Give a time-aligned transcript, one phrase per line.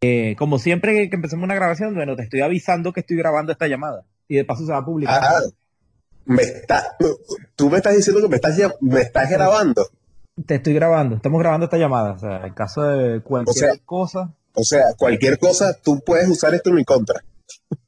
[0.00, 3.66] Eh, como siempre que empecemos una grabación, bueno, te estoy avisando que estoy grabando esta
[3.66, 5.20] llamada y de paso se va a publicar.
[5.22, 5.40] Ah,
[6.24, 6.96] me está,
[7.56, 9.88] tú me estás diciendo que me estás, me estás grabando.
[10.46, 12.12] Te estoy grabando, estamos grabando esta llamada.
[12.12, 14.32] O sea, en caso de cualquier cosa.
[14.54, 17.22] O sea, cualquier cosa, tú puedes usar esto en mi contra.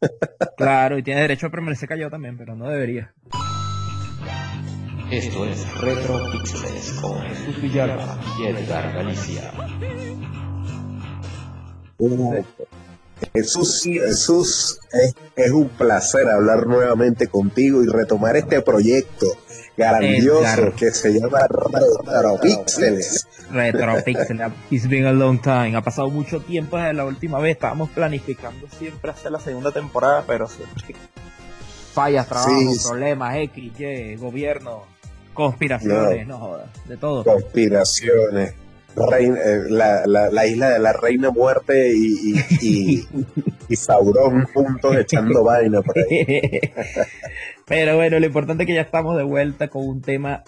[0.57, 3.15] Claro, y tienes derecho a permanecer callado también, pero no debería.
[5.11, 9.53] Esto es Retro Pixels con Jesús Villalba y Edgar Galicia.
[13.35, 14.81] Jesús, Jesús
[15.37, 19.27] es, un placer hablar nuevamente contigo y retomar este proyecto
[19.77, 23.27] grandioso que se llama Retropixels.
[23.53, 25.77] Retropixels, it's been a long time.
[25.77, 27.57] Ha pasado mucho tiempo desde la última vez.
[27.57, 30.97] Estábamos planificando siempre hacer la segunda temporada, pero siempre
[31.93, 34.85] fallas, trabajo, problemas, X, Y, gobierno,
[35.35, 37.25] conspiraciones, no, jodas, de todo.
[37.25, 38.55] Conspiraciones.
[38.97, 43.09] Eh, la, isla de la reina muerte y, y,
[43.69, 46.61] y, Sauron juntos echando vaina por ahí.
[47.67, 50.43] Pero bueno, lo importante es que ya estamos de vuelta con un tema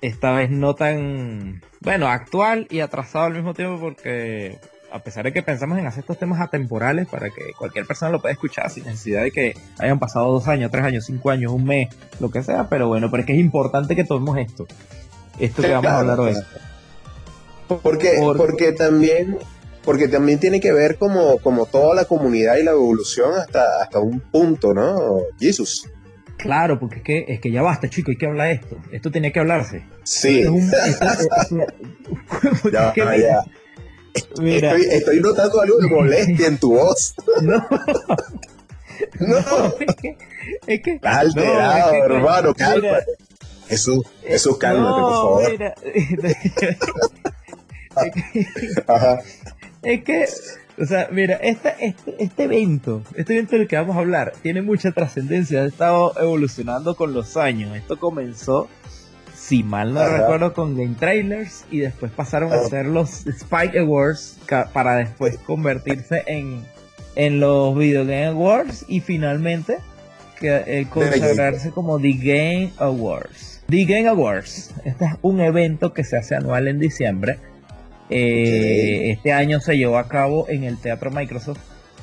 [0.00, 4.58] esta vez no tan, bueno, actual y atrasado al mismo tiempo porque
[4.90, 8.20] a pesar de que pensamos en hacer estos temas atemporales para que cualquier persona lo
[8.20, 11.64] pueda escuchar sin necesidad de que hayan pasado dos años, tres años, cinco años, un
[11.64, 11.88] mes,
[12.20, 14.66] lo que sea, pero bueno, pero es que es importante que tomemos esto,
[15.38, 16.34] esto que vamos a hablar hoy.
[17.68, 19.38] Porque, porque también
[19.84, 23.98] porque también tiene que ver como, como toda la comunidad y la evolución hasta, hasta
[23.98, 25.22] un punto, ¿no?
[25.40, 25.88] Jesús.
[26.36, 28.76] Claro, porque es que, es que ya basta, chico, hay que hablar esto.
[28.90, 29.84] Esto tiene que hablarse.
[30.04, 30.44] Sí.
[34.40, 34.76] Mira.
[34.76, 37.14] Estoy, notando algo de molestia en tu voz.
[39.18, 39.18] No.
[39.18, 39.74] no.
[39.80, 40.16] es que.
[40.66, 43.16] Es que alterado, hermano, cálmate.
[43.66, 45.50] Jesús, Jesús, cálmate, por favor.
[45.50, 45.74] Mira.
[49.82, 50.26] Es que,
[50.80, 54.92] o sea, mira, este, este, evento, este evento del que vamos a hablar, tiene mucha
[54.92, 57.76] trascendencia, ha estado evolucionando con los años.
[57.76, 58.68] Esto comenzó,
[59.34, 62.68] si mal no recuerdo, con Game Trailers y después pasaron a ah.
[62.68, 64.38] ser los Spike Awards
[64.72, 66.64] para después convertirse en,
[67.16, 69.78] en los Video Game Awards y finalmente
[70.42, 73.62] eh, consagrarse como The Game Awards.
[73.68, 77.38] The Game Awards, este es un evento que se hace anual en diciembre
[78.12, 81.60] eh, este año se llevó a cabo en el Teatro Microsoft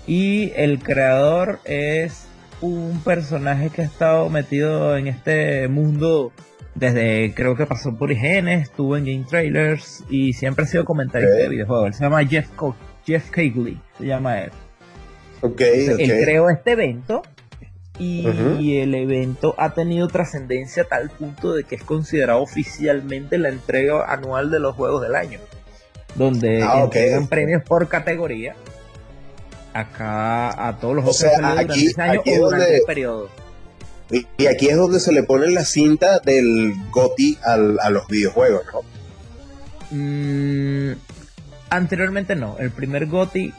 [0.08, 2.25] y el creador es
[2.62, 6.31] un personaje que ha estado metido en este mundo
[6.75, 11.36] desde creo que pasó por IGN, estuvo en Game Trailers y siempre ha sido comentarista
[11.36, 11.96] de videojuegos.
[11.96, 12.47] se llama Jeff,
[13.06, 14.52] Jeff Keighley, se llama él.
[15.41, 17.22] Él creó este evento
[17.97, 23.50] y, el evento ha tenido trascendencia a tal punto de que es considerado oficialmente la
[23.50, 25.40] entrega anual de los juegos del año
[26.16, 28.56] donde ah, entregan premios por categoría
[29.74, 33.30] acá a todos los o sea, aquí, aquí es donde, periodo.
[34.09, 38.81] Y, aquí es donde se le pone la cinta del GOTI a los videojuegos, ¿no?
[39.92, 40.96] Mm,
[41.70, 43.53] anteriormente no, el primer GOTI,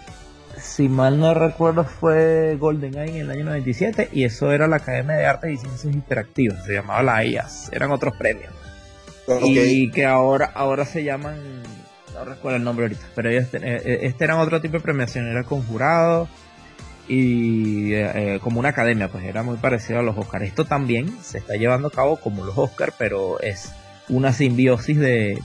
[0.61, 5.17] si mal no recuerdo, fue GoldenEye en el año 97 y eso era la Academia
[5.17, 8.53] de Artes y Ciencias Interactivas, se llamaba la IAS, eran otros premios.
[9.43, 11.37] Y que ahora, ahora se llaman
[12.15, 15.26] no recuerdo el nombre ahorita, pero este, eh, eh, este era otro tipo de premiación,
[15.26, 16.28] era con jurado
[17.09, 20.47] y eh, como una academia, pues era muy parecido a los Oscars.
[20.47, 23.72] Esto también se está llevando a cabo como los Oscars, pero es
[24.09, 25.41] una simbiosis de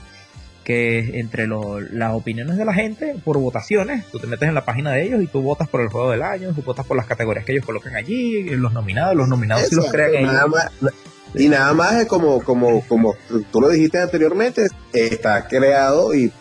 [0.63, 4.91] que entre las opiniones de la gente por votaciones, tú te metes en la página
[4.91, 7.45] de ellos y tú votas por el juego del año, tú votas por las categorías
[7.45, 10.91] que ellos colocan allí, los nominados, los nominados si los crean ellos.
[11.37, 13.15] Y nada más es como, como, como
[13.51, 16.31] tú lo dijiste anteriormente, está creado y,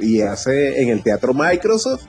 [0.00, 2.04] y, hace en el teatro Microsoft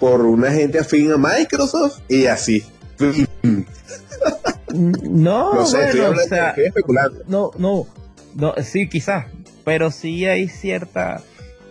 [0.00, 2.64] por una gente afín a Microsoft y así.
[4.72, 6.54] No, no sé, bueno, o sea,
[7.26, 7.86] No, no,
[8.34, 9.26] no, sí, quizás,
[9.64, 11.22] pero sí hay cierta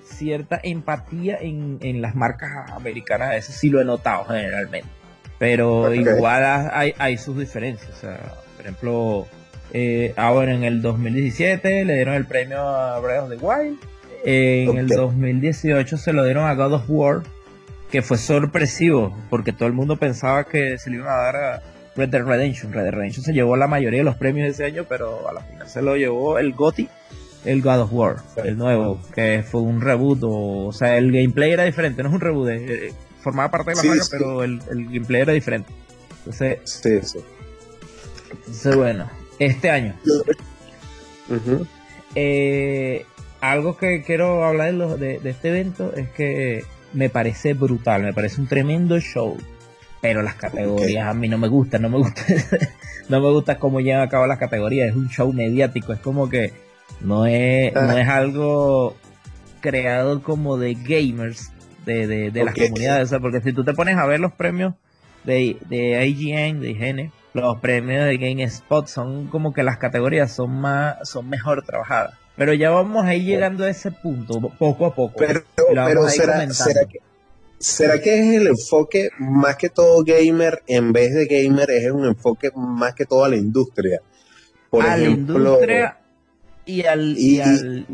[0.05, 4.87] cierta empatía en, en las marcas americanas, eso sí lo he notado generalmente.
[5.39, 7.91] Pero igual hay, hay sus diferencias.
[7.97, 9.27] O sea, por ejemplo,
[9.73, 13.79] eh, ahora en el 2017 le dieron el premio a Breath of the Wild.
[14.23, 17.23] En el 2018 se lo dieron a God of War,
[17.91, 21.63] que fue sorpresivo, porque todo el mundo pensaba que se le iban a dar a
[21.95, 22.71] Red Dead Redemption.
[22.71, 25.33] Red Dead Redemption se llevó la mayoría de los premios de ese año, pero a
[25.33, 26.87] la final se lo llevó el GOTY,
[27.45, 30.19] el God of War, el nuevo, que fue un reboot.
[30.21, 33.75] O, sea, el gameplay era diferente, no es un reboot, eh, eh, formaba parte de
[33.75, 35.73] la sí, pero el, gameplay era diferente.
[36.19, 37.19] Entonces, sí, sí.
[38.31, 39.09] Entonces, bueno,
[39.39, 39.95] este año.
[42.15, 43.05] Eh,
[43.41, 46.63] algo que quiero hablar de, este evento es que
[46.93, 49.37] me parece brutal, me parece un tremendo show.
[50.01, 52.23] Pero las categorías a mí no me gustan, no me gusta,
[53.09, 54.89] no me gusta cómo llevan a cabo las categorías.
[54.89, 56.51] Es un show mediático, es como que
[56.99, 58.97] no es, no es algo
[59.61, 61.51] creado como de gamers
[61.85, 63.05] de, de, de las comunidades.
[63.05, 64.73] O sea, porque si tú te pones a ver los premios
[65.23, 70.51] de, de IGN, de IGN, los premios de GameSpot son como que las categorías son
[70.51, 72.13] más, son mejor trabajadas.
[72.35, 75.15] Pero ya vamos a ir llegando a ese punto, poco a poco.
[75.17, 76.99] Pero, pero será, será, que,
[77.59, 82.05] ¿será que es el enfoque más que todo gamer en vez de gamer es un
[82.05, 84.01] enfoque más que todo a la industria?
[84.69, 85.97] Por a ejemplo, la industria
[86.65, 87.85] y al, y, al,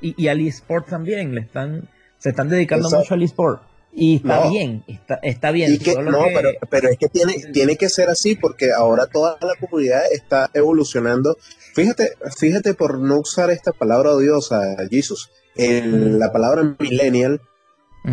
[0.00, 1.88] y, al eSport también, le están,
[2.18, 3.62] se están dedicando mucho al eSport.
[3.94, 5.78] Y está bien, está, está bien.
[6.04, 10.02] no, Pero, pero es que tiene, tiene que ser así porque ahora toda la comunidad
[10.10, 11.36] está evolucionando
[11.74, 17.40] Fíjate, fíjate por no usar esta palabra odiosa, Jesus, en la palabra millennial,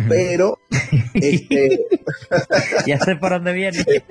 [0.08, 0.58] pero
[1.14, 1.86] este
[2.86, 3.84] ya sé por dónde viene.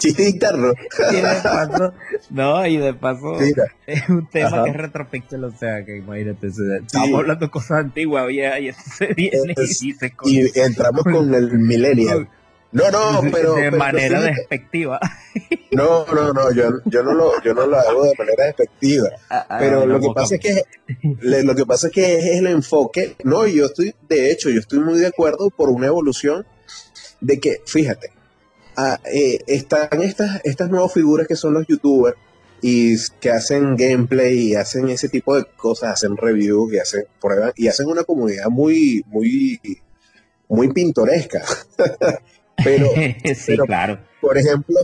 [0.00, 0.72] chiste interno.
[1.12, 1.92] Y de paso,
[2.30, 3.38] no, y de paso
[3.86, 8.30] es un tema que es retropixel, o sea que imagínate, estamos hablando de cosas antiguas
[8.30, 9.54] y eso se viene
[10.24, 12.28] y, y entramos con el millennial.
[12.72, 13.54] No, no, pero.
[13.54, 15.00] De manera despectiva.
[15.72, 19.08] No, no, no, yo, yo, no lo, yo no lo hago de manera despectiva.
[19.30, 20.64] Ah, ah, pero lo que pasa es que
[21.20, 23.14] lo que pasa es que es el enfoque.
[23.22, 26.44] No, yo estoy, de hecho, yo estoy muy de acuerdo por una evolución
[27.20, 28.10] de que, fíjate,
[28.80, 32.16] ah, eh, están estas, estas nuevas figuras que son los youtubers
[32.62, 37.52] y que hacen gameplay y hacen ese tipo de cosas, hacen reviews y hacen pruebas
[37.56, 39.60] y hacen una comunidad muy, muy,
[40.48, 41.44] muy pintoresca.
[42.64, 42.90] Pero,
[43.34, 43.98] sí, claro.
[44.20, 44.76] Por ejemplo,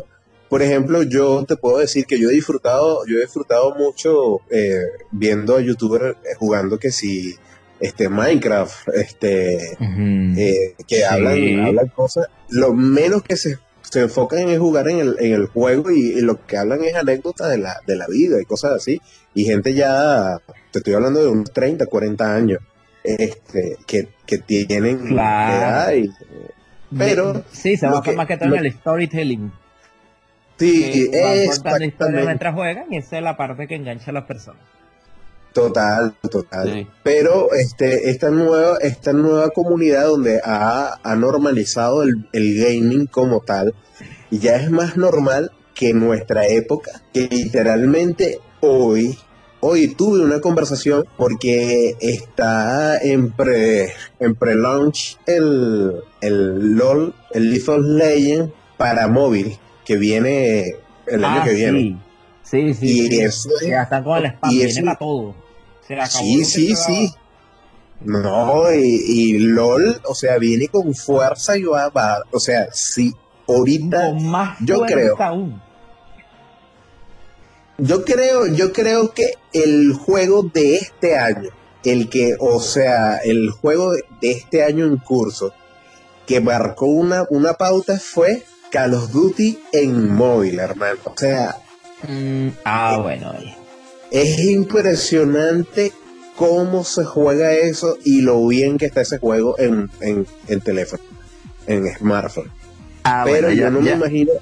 [0.48, 4.86] por ejemplo, yo te puedo decir que yo he disfrutado, yo he disfrutado mucho eh,
[5.10, 7.34] viendo a youtubers eh, jugando que si
[7.80, 13.58] este Minecraft, este eh, que hablan, hablan cosas, lo menos que se,
[13.90, 17.50] se enfocan en jugar en el, en el juego y, lo que hablan es anécdotas
[17.50, 19.00] de la, de la vida y cosas así.
[19.34, 20.38] Y gente ya,
[20.70, 22.60] te estoy hablando de unos 30, 40 años,
[23.04, 26.10] este, que, que tienen edad y,
[26.96, 27.44] pero.
[27.50, 29.52] Sí, se va más que todo en el storytelling.
[30.58, 31.62] Sí, es.
[32.00, 34.62] mientras juegan y esa es la parte que engancha a las personas.
[35.56, 36.86] Total, total.
[37.02, 43.74] Pero este, esta nueva, esta nueva comunidad donde ha, normalizado el, el, gaming como tal,
[44.30, 49.18] y ya es más normal que en nuestra época, que literalmente hoy
[49.60, 57.64] Hoy tuve una conversación porque está en pre en pre-launch el, el LOL, el League
[57.66, 59.56] of Legends para móvil,
[59.86, 60.76] que viene
[61.06, 61.98] el año ah, que viene.
[62.42, 63.08] Sí, sí.
[63.10, 65.45] Y eso ya está con el spam, viene para todo.
[66.08, 67.14] Sí, sí, sí.
[68.00, 73.14] No, y, LOL, o sea, viene con fuerza y va, va o sea, sí,
[73.48, 75.16] ahorita más yo creo.
[75.20, 75.66] Aún
[77.78, 81.50] yo creo, yo creo que el juego de este año,
[81.84, 85.52] el que, o sea, el juego de este año en curso,
[86.26, 91.00] que marcó una, una pauta fue Call of Duty en móvil, hermano.
[91.04, 91.56] O sea.
[92.08, 93.34] Mm, ah, bueno.
[94.10, 95.92] Es impresionante
[96.36, 101.02] cómo se juega eso y lo bien que está ese juego en, en, teléfono,
[101.66, 102.50] en smartphone.
[103.04, 104.32] Ah, Pero yo no me imagino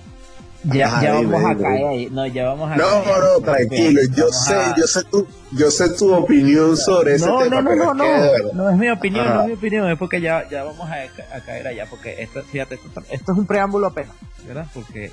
[0.64, 2.08] ya, ya vamos a caer ahí.
[2.10, 3.18] No, ya vamos a No, caer.
[3.18, 4.00] no, tranquilo.
[4.16, 7.62] Yo sé, yo sé tu, yo sé tu opinión sobre ese tema.
[7.62, 8.52] No, no, no, no.
[8.52, 9.90] No es mi opinión, no es mi opinión.
[9.90, 10.94] Es porque ya, ya vamos a,
[11.36, 11.86] a caer allá.
[11.88, 14.14] Porque esto, fíjate, esto, esto es un preámbulo apenas,
[14.46, 14.66] ¿verdad?
[14.72, 15.10] Porque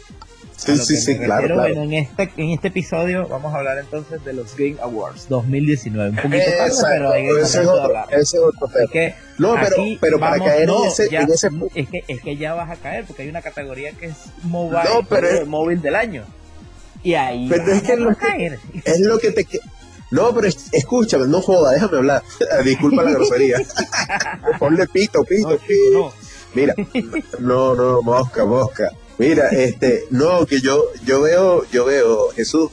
[0.57, 4.33] Sí, sí, sí, claro, Bueno, en este, en este episodio vamos a hablar entonces de
[4.33, 6.09] los Game Awards 2019.
[6.11, 9.15] Un poquito tarde, pero hay que ese, es otro, ese es otro tema.
[9.41, 12.53] No, pero, pero para caer en, ese, ya, en ese es que, es que ya
[12.53, 15.95] vas a caer porque hay una categoría que es mobile, no, pero es, móvil del
[15.95, 16.23] año.
[17.03, 19.47] Y ahí pero es que, lo que es lo que te
[20.11, 22.21] no, pero escúchame, no joda, déjame hablar.
[22.65, 23.57] Disculpa la grosería.
[24.59, 26.13] Ponle pito, pito, pito.
[26.53, 26.75] Mira,
[27.39, 28.91] no, no, mosca, mosca.
[29.17, 32.71] Mira, este, no, que yo, yo veo, yo veo, Jesús,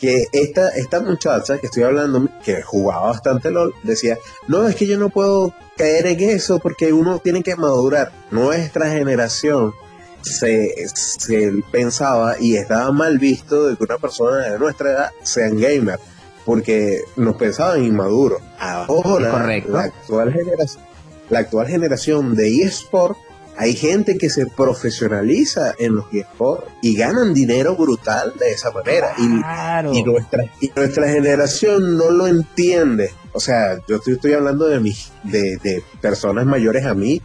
[0.00, 4.86] que esta, esta muchacha que estoy hablando, que jugaba bastante LOL, decía, no, es que
[4.86, 8.12] yo no puedo caer en eso porque uno tiene que madurar.
[8.30, 9.74] Nuestra generación
[10.22, 15.48] se, se pensaba y estaba mal visto de que una persona de nuestra edad sea
[15.48, 15.98] gamer,
[16.44, 18.40] porque nos pensaban inmaduros.
[18.58, 20.84] Ahora, la actual generación,
[21.28, 23.18] la actual generación de eSport
[23.58, 29.14] hay gente que se profesionaliza en los eSports y ganan dinero brutal de esa manera.
[29.18, 33.10] Y, nuestra, y nuestra generación no lo entiende.
[33.32, 37.20] O sea, yo estoy, estoy hablando de, mis, de, de personas mayores a mí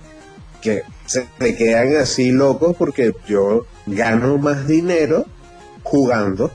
[0.59, 5.25] que se te quedan así locos porque yo gano más dinero
[5.83, 6.49] jugando.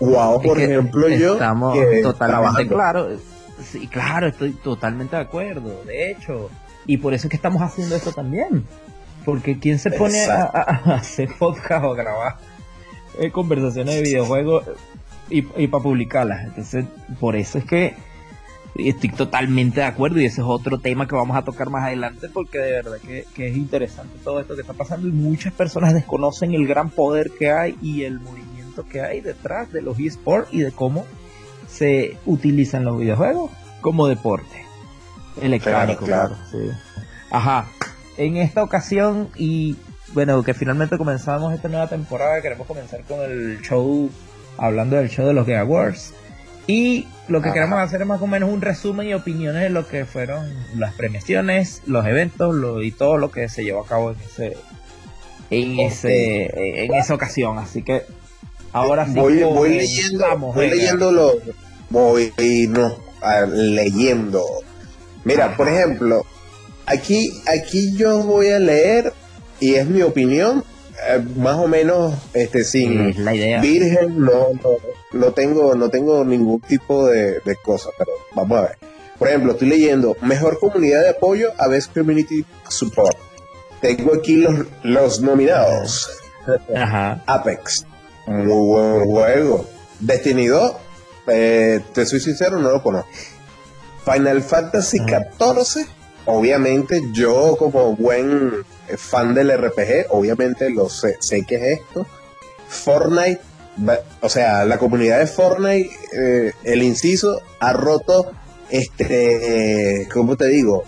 [0.00, 1.34] Wow, por ejemplo, yo.
[1.34, 3.20] Estamos totalmente claros.
[3.62, 5.84] Sí, claro, estoy totalmente de acuerdo.
[5.84, 6.50] De hecho,
[6.86, 8.64] y por eso es que estamos haciendo esto también.
[9.24, 10.44] Porque ¿quién se pone a,
[10.94, 12.36] hacer podcast o a grabar
[13.18, 14.64] eh, conversaciones de videojuegos
[15.30, 16.44] y, para publicarlas?
[16.44, 16.86] Entonces,
[17.20, 17.94] por eso es que
[18.74, 22.28] estoy totalmente de acuerdo y ese es otro tema que vamos a tocar más adelante
[22.30, 25.92] porque de verdad que, que, es interesante todo esto que está pasando y muchas personas
[25.92, 30.52] desconocen el gran poder que hay y el movimiento que hay detrás de los esports
[30.52, 31.04] y de cómo
[31.68, 33.50] se utilizan los videojuegos
[33.82, 34.71] como deporte
[35.40, 36.04] electrónico.
[36.04, 36.36] Claro,
[37.30, 37.66] Ajá.
[38.16, 39.76] En esta ocasión y
[40.12, 44.10] bueno, que finalmente comenzamos esta nueva temporada, queremos comenzar con el show,
[44.58, 46.12] hablando del show de los Game Awards.
[46.66, 49.88] Y lo que queremos hacer es más o menos un resumen y opiniones de lo
[49.88, 50.46] que fueron
[50.76, 54.56] las premiaciones, los eventos lo, y todo lo que se llevó a cabo en ese
[55.50, 57.58] en ese en esa ocasión.
[57.58, 58.02] Así que
[58.72, 59.34] ahora sí voy,
[59.74, 61.32] leyendo, voy leyendo lo
[61.90, 62.32] voy
[62.68, 62.96] no,
[63.52, 64.44] leyendo
[65.24, 66.24] Mira, por ejemplo,
[66.86, 69.12] aquí, aquí yo voy a leer,
[69.60, 70.64] y es mi opinión,
[71.08, 73.60] eh, más o menos este sin la idea.
[73.60, 74.48] virgen, no,
[75.12, 78.78] no, tengo, no tengo ningún tipo de, de cosa, pero vamos a ver.
[79.18, 83.16] Por ejemplo, estoy leyendo Mejor Comunidad de Apoyo a Best Community Support.
[83.80, 86.10] Tengo aquí los, los nominados.
[86.74, 87.22] Ajá.
[87.26, 87.86] Apex.
[88.26, 89.66] Muy buen juego.
[90.00, 90.72] Destiny 2.
[91.28, 93.08] Eh, te soy sincero, no lo conozco.
[94.04, 95.86] Final Fantasy XIV,
[96.26, 98.52] obviamente yo como buen
[98.96, 102.06] fan del RPG, obviamente lo sé, sé que es esto.
[102.68, 103.40] Fortnite,
[104.20, 108.32] o sea, la comunidad de Fortnite, eh, el inciso, ha roto,
[108.70, 110.84] este, ¿cómo te digo?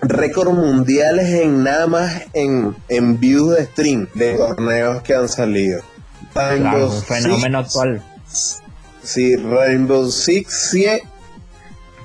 [0.00, 5.82] Récord mundiales en nada más en, en views de stream de torneos que han salido.
[6.32, 8.02] Claro, fenómeno actual.
[9.02, 10.70] Sí, Rainbow Six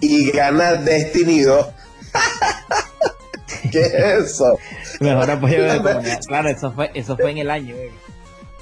[0.04, 1.68] y gana Destiny 2.
[3.72, 4.58] ¿Qué es eso?
[5.00, 6.22] Mejor apoyo de comunidad.
[6.28, 7.76] Claro, eso fue, eso fue en el año.
[7.76, 7.92] Eh.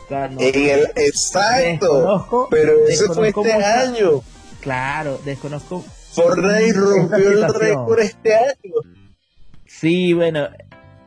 [0.10, 2.48] en el, exacto.
[2.50, 4.22] pero eso fue este año.
[4.62, 5.84] Claro, desconozco.
[6.12, 8.76] Fortnite rompió el récord este año.
[9.66, 10.50] Sí, bueno,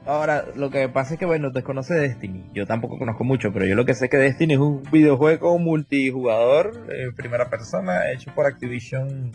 [0.06, 2.44] Ahora, lo que pasa es que, bueno, desconoce Destiny.
[2.52, 5.58] Yo tampoco conozco mucho, pero yo lo que sé es que Destiny es un videojuego
[5.58, 9.32] multijugador en primera persona hecho por Activision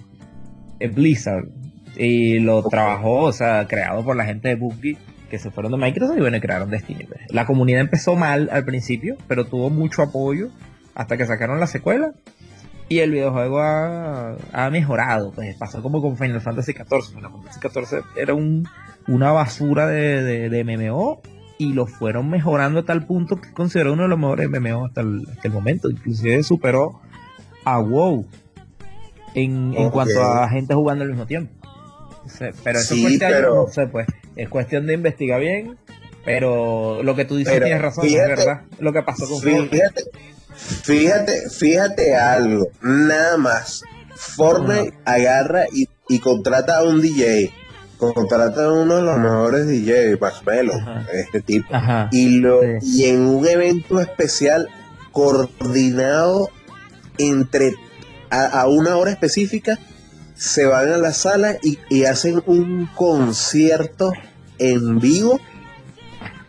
[0.88, 1.48] Blizzard
[1.96, 4.98] y lo trabajó, o sea, creado por la gente de Bungie
[5.30, 7.08] que se fueron de Microsoft y bueno, crearon Destiny.
[7.30, 10.50] La comunidad empezó mal al principio, pero tuvo mucho apoyo
[10.96, 12.14] hasta que sacaron la secuela
[12.90, 15.32] y el videojuego ha, mejorado.
[15.32, 17.16] Pues pasó como con Final Fantasy XIV.
[17.16, 18.68] Final Fantasy XIV era un,
[19.08, 21.22] una basura de, de, MMO
[21.60, 25.02] y lo fueron mejorando a tal punto que consideró uno de los mejores MMO hasta
[25.02, 25.90] el, hasta el momento.
[25.90, 27.00] Inclusive superó
[27.64, 28.26] a WoW
[29.34, 31.54] en, en cuanto a gente jugando al mismo tiempo.
[32.64, 35.78] pero eso es no sé, pues, es cuestión de investigar bien,
[36.26, 40.04] pero lo que tú dices tienes razón, es verdad, lo que pasó con fíjate,
[40.84, 43.84] fíjate, fíjate algo, nada más,
[44.16, 47.52] Fortnite agarra y, y, contrata a un DJ,
[47.98, 50.74] contrata a uno de los mejores DJ, Marshmello,
[51.14, 51.68] este tipo,
[52.12, 54.68] y, lo, y en un evento especial
[55.12, 56.50] coordinado
[57.18, 57.74] entre
[58.30, 59.80] a, una hora específica,
[60.36, 64.12] se van a la sala y, hacen un concierto
[64.58, 65.40] en vivo,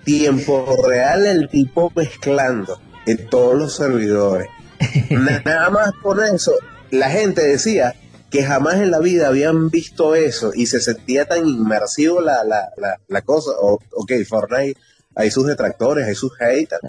[0.05, 4.49] tiempo real, el tipo mezclando en todos los servidores.
[5.45, 6.53] Nada más por eso,
[6.91, 7.95] la gente decía
[8.31, 12.71] que jamás en la vida habían visto eso y se sentía tan inmersivo la, la,
[13.09, 13.51] la, cosa.
[13.61, 14.79] ok, Fortnite,
[15.17, 16.81] hay sus detractores, hay sus haters,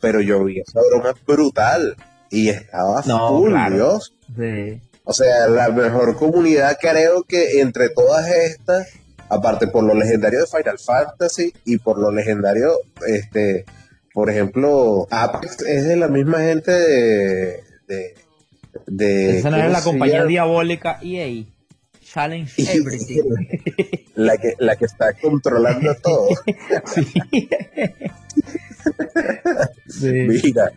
[0.00, 1.96] pero yo vi esa broma brutal
[2.30, 4.14] y estaba full, Dios.
[5.04, 8.88] O sea, la mejor comunidad creo que entre todas estas,
[9.28, 13.64] aparte por lo legendario de Final Fantasy y por lo legendario, este,
[14.12, 17.64] por ejemplo, Apex es de la misma gente de...
[18.86, 21.44] de, Esa no es la compañía diabólica EA.
[22.12, 23.22] Challenge Everything.
[24.14, 26.28] la, que, la que está controlando todo.
[30.02, 30.72] Mira,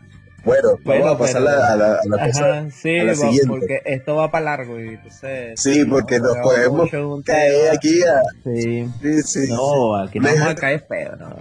[0.45, 3.47] bueno, vamos a pasar a la, a la, sí, a siguiente.
[3.47, 6.89] porque esto va para largo y entonces, Sí, porque nos podemos
[7.25, 8.21] caer aquí a...
[8.43, 8.87] Sí.
[9.01, 9.51] sí, sí.
[9.51, 11.35] No, aquí no vamos a caer feo, ¿no?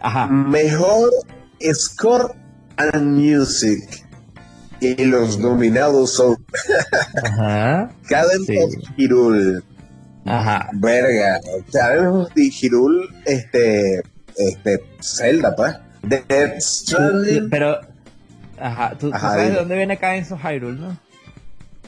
[0.00, 0.26] Ajá.
[0.26, 1.10] Mejor
[1.72, 2.34] Score
[2.76, 4.06] and Music.
[4.80, 6.36] Y los nominados son
[7.24, 7.90] Ajá.
[8.08, 8.58] Caden sí.
[8.96, 9.62] Kirul,
[10.24, 10.68] Ajá.
[10.74, 11.40] Verga.
[11.70, 14.02] Sabemos de Hirul, este,
[14.36, 15.74] este, Zelda, pues.
[16.02, 17.50] Death Stranding.
[17.50, 17.78] Pero,
[18.60, 20.96] ajá, tú, sabes de dónde viene Cadence of Hyrule, ¿no?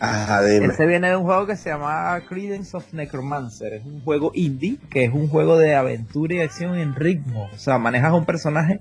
[0.00, 0.66] Ajá, dime.
[0.66, 3.74] Ese viene de un juego que se llama Credence of Necromancer.
[3.74, 7.48] Es un juego indie, que es un juego de aventura y acción en ritmo.
[7.54, 8.80] O sea, manejas a un personaje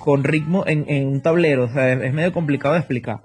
[0.00, 1.64] con ritmo en, en un tablero.
[1.64, 3.20] O sea, es, es medio complicado de explicar.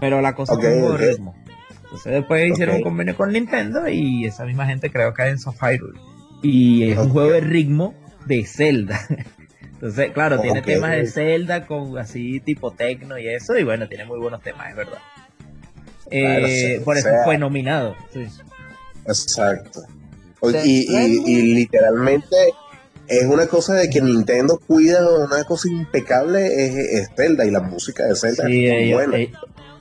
[0.00, 1.34] Pero la cosa es un juego de ritmo.
[1.82, 6.00] Entonces después hicieron un convenio con Nintendo y esa misma gente creó Cadence of Hyrule.
[6.42, 7.94] Y es un juego de ritmo
[8.26, 9.00] de Zelda.
[9.74, 13.56] Entonces, claro, tiene temas de Zelda con así tipo tecno y eso.
[13.58, 14.98] Y bueno, tiene muy buenos temas, es verdad.
[16.10, 17.94] Claro, Eh, sí, por o eso sea- fue nominado.
[18.12, 18.26] sí.
[19.06, 19.82] Exacto.
[20.64, 22.36] Y, y, y literalmente
[23.08, 27.60] es una cosa de que Nintendo cuida una cosa impecable es, es Zelda y la
[27.60, 29.18] música de Zelda Sí, es muy ellos, buena.
[29.18, 29.32] eh,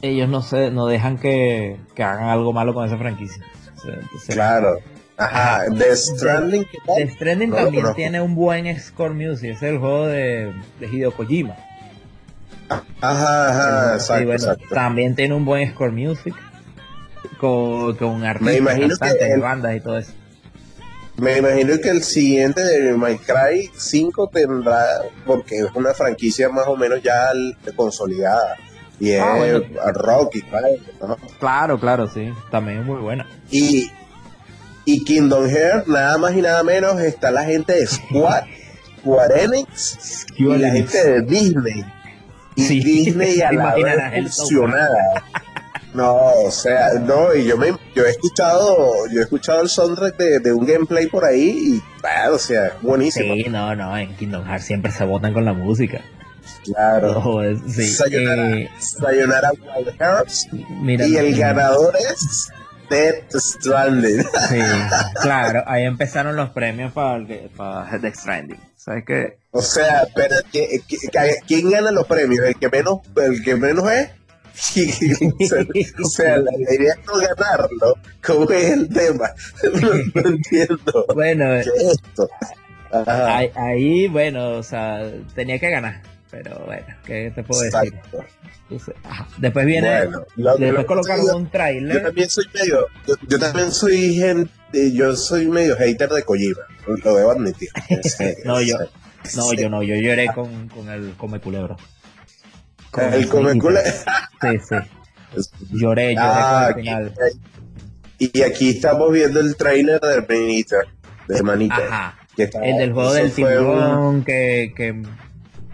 [0.02, 3.44] ellos no se, no dejan que, que hagan algo malo con esa franquicia.
[4.30, 4.80] Claro.
[5.18, 5.66] Ajá.
[5.78, 6.66] The Stranding.
[6.98, 11.12] Death Stranding No también tiene un buen score music, es el juego de, de Hideo
[11.12, 11.56] Kojima.
[13.02, 14.66] Ajá, ajá, Sí, exacto, bueno, exacto.
[14.74, 16.34] También tiene un buen score music
[17.38, 20.12] con, con artistas, imagino que cantantes, el- bandas y todo eso.
[21.18, 24.84] Me imagino que el siguiente de My Cry 5 tendrá,
[25.28, 27.28] porque es una franquicia más o menos ya
[27.76, 28.56] consolidada.
[29.00, 29.62] Y es Ah, bueno.
[29.84, 30.64] a rock y tal,
[31.02, 31.18] ¿no?
[31.40, 33.28] Claro, claro, sí, también es muy buena.
[33.52, 33.92] Y,
[34.86, 38.44] y Kingdom Hearts, nada más y nada menos, está la gente de Squad,
[39.00, 41.86] Square Enix y la gente de Disney.
[42.56, 45.24] Y Sí, Disney a la vez fusionada.
[45.94, 50.18] No, o sea, no, y yo me yo he escuchado, yo he escuchado el soundtrack
[50.18, 53.36] de, de un gameplay por ahí y claro, o sea, buenísimo.
[53.36, 56.02] Sí, no, no, en Kingdom Hearts siempre se votan con la música.
[56.66, 57.22] Claro.
[57.24, 60.48] No, es- sí, Sayonara, eh, Sayonara Wild Hearts
[60.82, 62.50] mira, y el ganador es
[62.94, 64.22] Death Stranding.
[64.50, 64.60] Sí,
[65.22, 67.20] claro, ahí empezaron los premios para
[67.58, 68.60] para Death Stranding.
[68.76, 69.38] ¿Sabes qué?
[69.52, 72.46] O sea, pero ¿qué- qué- qué- ¿quién gana los premios?
[72.46, 74.10] El que menos, el que menos es.
[76.04, 77.96] o sea, la idea es no ganarlo.
[78.24, 79.32] ¿Cómo es el tema?
[79.82, 79.90] No,
[80.22, 81.06] no entiendo.
[81.14, 82.30] Bueno, ¿Qué es esto?
[83.08, 85.02] Ahí, ahí, bueno, o sea,
[85.34, 86.02] tenía que ganar.
[86.34, 87.94] Pero bueno, ¿qué te puedo decir?
[88.64, 89.28] Entonces, ajá.
[89.38, 92.04] Después viene, Bueno, lo- después lo- colocaron yo, un yo trailer.
[92.04, 97.16] también soy medio, yo, yo también soy gente, yo soy medio hater de Kojima, lo
[97.16, 97.70] debo admitir.
[98.46, 98.78] No, yo-.
[99.36, 101.78] No, yo no, yo lloré con, con el Come Culebro.
[102.98, 103.84] El come cule-
[104.42, 104.76] Sí, sí.
[105.72, 107.14] Lloré, lloré Ah, con el final.
[108.18, 110.88] Y aquí estamos viendo el trailer de Terminator,
[111.28, 111.76] de Manita.
[111.78, 112.18] Ajá.
[112.36, 115.02] que El del juego del un- tiburón, que, que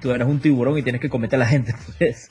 [0.01, 2.29] tú eres un tiburón y tienes que cometer a la gente, pues.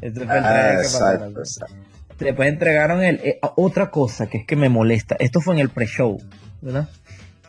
[0.00, 1.74] Fue Ah, exacto, exacto.
[2.18, 5.16] Después entregaron el, eh, otra cosa que es que me molesta.
[5.18, 6.20] Esto fue en el pre-show,
[6.60, 6.88] ¿verdad?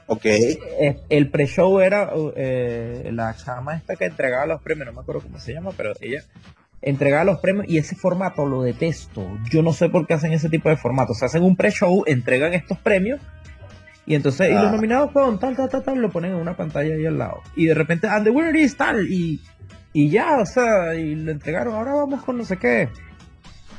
[0.08, 5.02] Ok, Eh, El pre-show era eh, la chama esta que entregaba los premios, no me
[5.02, 6.24] acuerdo cómo se llama, pero ella
[6.82, 9.28] entregaba los premios y ese formato lo detesto.
[9.52, 11.14] Yo no sé por qué hacen ese tipo de formato.
[11.14, 13.20] Se hacen un pre-show, entregan estos premios
[14.10, 14.72] y entonces y los Ah.
[14.72, 17.42] nominados son tal, tal, tal, tal, lo ponen en una pantalla ahí al lado.
[17.56, 19.40] Y de repente, and the winner is tal, y,
[19.94, 21.76] y ya, o sea, y lo entregaron.
[21.76, 22.90] Ahora vamos con no sé qué.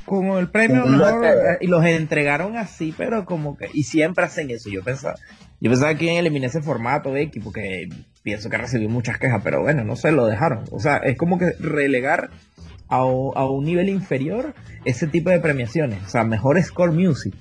[0.07, 4.51] Con el premio mejor, eh, y los entregaron así, pero como que, y siempre hacen
[4.51, 4.69] eso.
[4.71, 5.17] Yo pensaba,
[5.61, 7.89] yo pensaba que eliminé ese formato X porque
[8.23, 10.65] pienso que recibí muchas quejas, pero bueno, no sé, lo dejaron.
[10.73, 12.31] O sea, es como que relegar
[12.89, 13.05] a, a
[13.51, 16.03] un nivel inferior ese tipo de premiaciones.
[16.05, 17.35] O sea, mejor score music.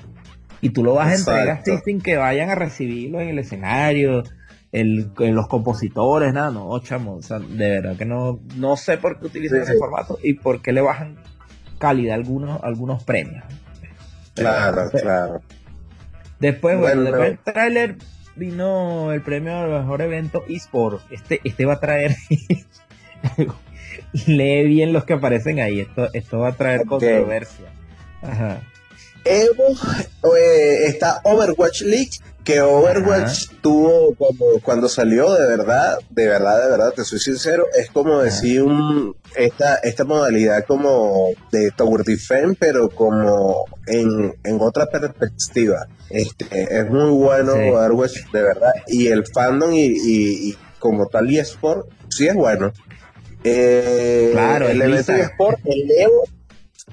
[0.61, 1.81] Y tú lo vas a entregar Exacto.
[1.85, 4.23] sin que vayan a recibirlo en el escenario,
[4.71, 7.15] el, en los compositores, nada, no, chamo.
[7.15, 9.79] O sea, de verdad que no, no sé por qué utilizan Sí, ese sí.
[9.79, 11.17] formato y por qué le bajan
[11.77, 13.43] calidad a algunos, algunos premios.
[14.35, 15.41] claro, claro.
[16.39, 17.17] Después, bueno, Bueno.
[17.17, 17.95] después del tráiler
[18.35, 21.01] vino el premio al mejor evento eSport.
[21.11, 22.15] Este, este va a traer.
[24.27, 25.81] Lee bien los que aparecen ahí.
[25.81, 27.65] Esto, esto va a traer controversia.
[28.21, 28.61] Ajá.
[29.25, 29.65] Evo,
[30.37, 32.11] eh, está Overwatch League,
[32.43, 37.65] que Overwatch tuvo cuando, cuando salió, de verdad, de verdad, de verdad, te soy sincero,
[37.77, 44.57] es como decir un, esta, esta modalidad como de Tower Defense, pero como en, en
[44.61, 45.87] otra perspectiva.
[46.09, 47.69] Este, es muy bueno Sí.
[47.69, 52.71] Overwatch, de verdad, y el fandom y, y, y como tal eSport, sí es bueno.
[53.43, 56.23] Eh, Claro, el evento eSport, el Evo,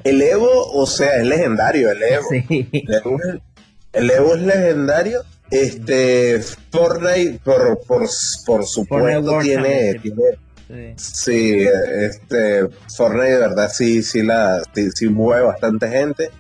[0.05, 2.29] el Evo, o sea, es legendario, el Evo.
[2.31, 2.69] Sí.
[2.73, 3.41] El Evo, es-
[3.93, 5.23] el Evo es legendario.
[5.51, 6.41] Este
[6.73, 8.09] Fortnite, por, por,
[8.47, 10.23] por supuesto, tiene, tiene.
[10.69, 10.95] Sí.
[10.97, 11.69] Sí,
[12.01, 16.31] este Fortnite de verdad sí, sí la sí, sí mueve bastante gente.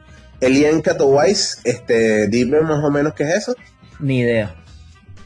[0.40, 3.54] Elian Katowice, este, dime más o menos qué es eso.
[4.00, 4.54] Ni idea.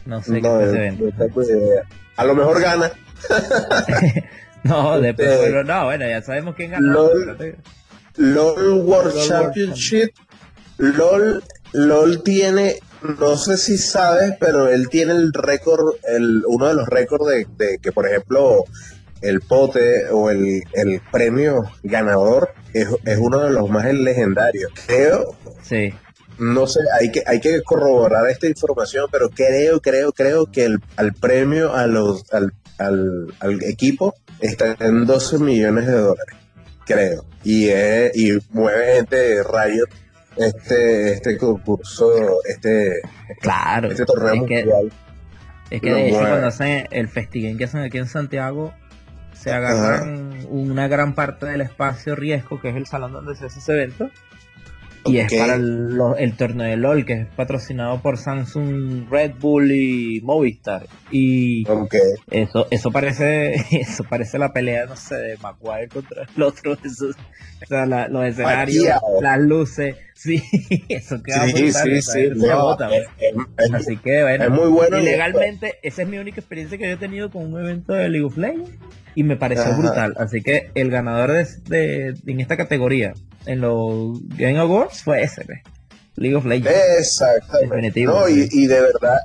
[0.05, 1.05] No sé qué es ese no evento.
[1.19, 1.83] tengo idea.
[2.16, 2.93] A lo mejor gana.
[4.62, 6.73] No, después, Este- bueno, no, bueno, ya sabemos quién.
[6.77, 7.57] LOL.
[8.21, 10.11] LOL World LOL Championship.
[10.79, 12.77] LOL, LOL tiene,
[13.19, 17.47] no sé si sabes, pero él tiene el récord, el, uno de los récords de,
[17.57, 18.65] de que, por ejemplo,
[19.23, 24.71] el pote o el, el premio ganador es, es uno de los más legendarios.
[24.87, 25.93] Creo, Sí.
[26.39, 30.79] no sé, hay que, hay que corroborar esta información, pero creo, creo, creo que el,
[30.97, 36.37] al premio a los, al, al, al equipo está en 12 millones de dólares,
[36.94, 37.24] creo.
[37.44, 39.88] Y, es- y mueve gente de Riot
[40.37, 43.00] este, este concurso, este,
[43.40, 43.90] Claro.
[43.90, 44.92] este torneo es que, mundial.
[45.70, 46.29] es que de hecho mueve.
[46.31, 48.72] cuando hacen el festival que hacen aquí en Santiago,
[49.35, 53.59] se agarran una gran parte del espacio riesgo, que es el salón donde se hace
[53.59, 54.11] ese evento.
[55.07, 60.21] Y es para el, torneo de LOL, que es patrocinado por Samsung, Red Bull y
[60.23, 60.87] Movistar.
[61.11, 61.65] Y
[62.31, 66.77] eso eso parece eso parece la pelea, no sé, de Maguire contra el otro.
[66.85, 68.85] Eso, o sea, la- los escenarios,
[69.23, 69.97] las luces.
[70.23, 70.43] Sí,
[70.91, 72.03] eso queda Sí, sí, sí.
[72.03, 74.45] se no, bota, es, es- es- Así que bueno.
[74.45, 74.99] es muy bueno.
[74.99, 78.09] Y legalmente, esa es mi única experiencia que yo he tenido con un evento de
[78.11, 78.71] League of Legends
[79.15, 79.79] y me pareció Ajá.
[79.79, 80.15] brutal.
[80.19, 83.15] Así que el ganador de, de- en esta categoría
[83.47, 85.63] en los Game Awards fue ese, ve.
[86.17, 86.71] League of Legends.
[86.99, 87.69] Exactamente.
[87.77, 89.21] Definitivo, No, y, y de verdad,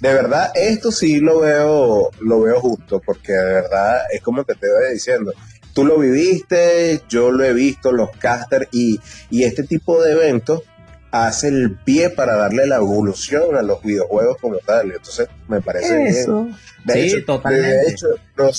[0.00, 4.54] de verdad, esto sí lo veo, lo veo justo, porque de verdad es como te
[4.54, 5.32] estoy diciendo.
[5.74, 10.62] Tú lo viviste, yo lo he visto, los casters, y, y este tipo de eventos
[11.10, 14.92] hace el pie para darle la evolución a los videojuegos como tal.
[14.92, 16.54] Entonces, me parece bien.
[16.84, 17.68] De Sí, hecho, totalmente.
[17.68, 18.06] de hecho,
[18.36, 18.50] no,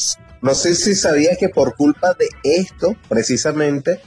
[0.42, 4.00] no sé si sabías que por culpa de esto, precisamente,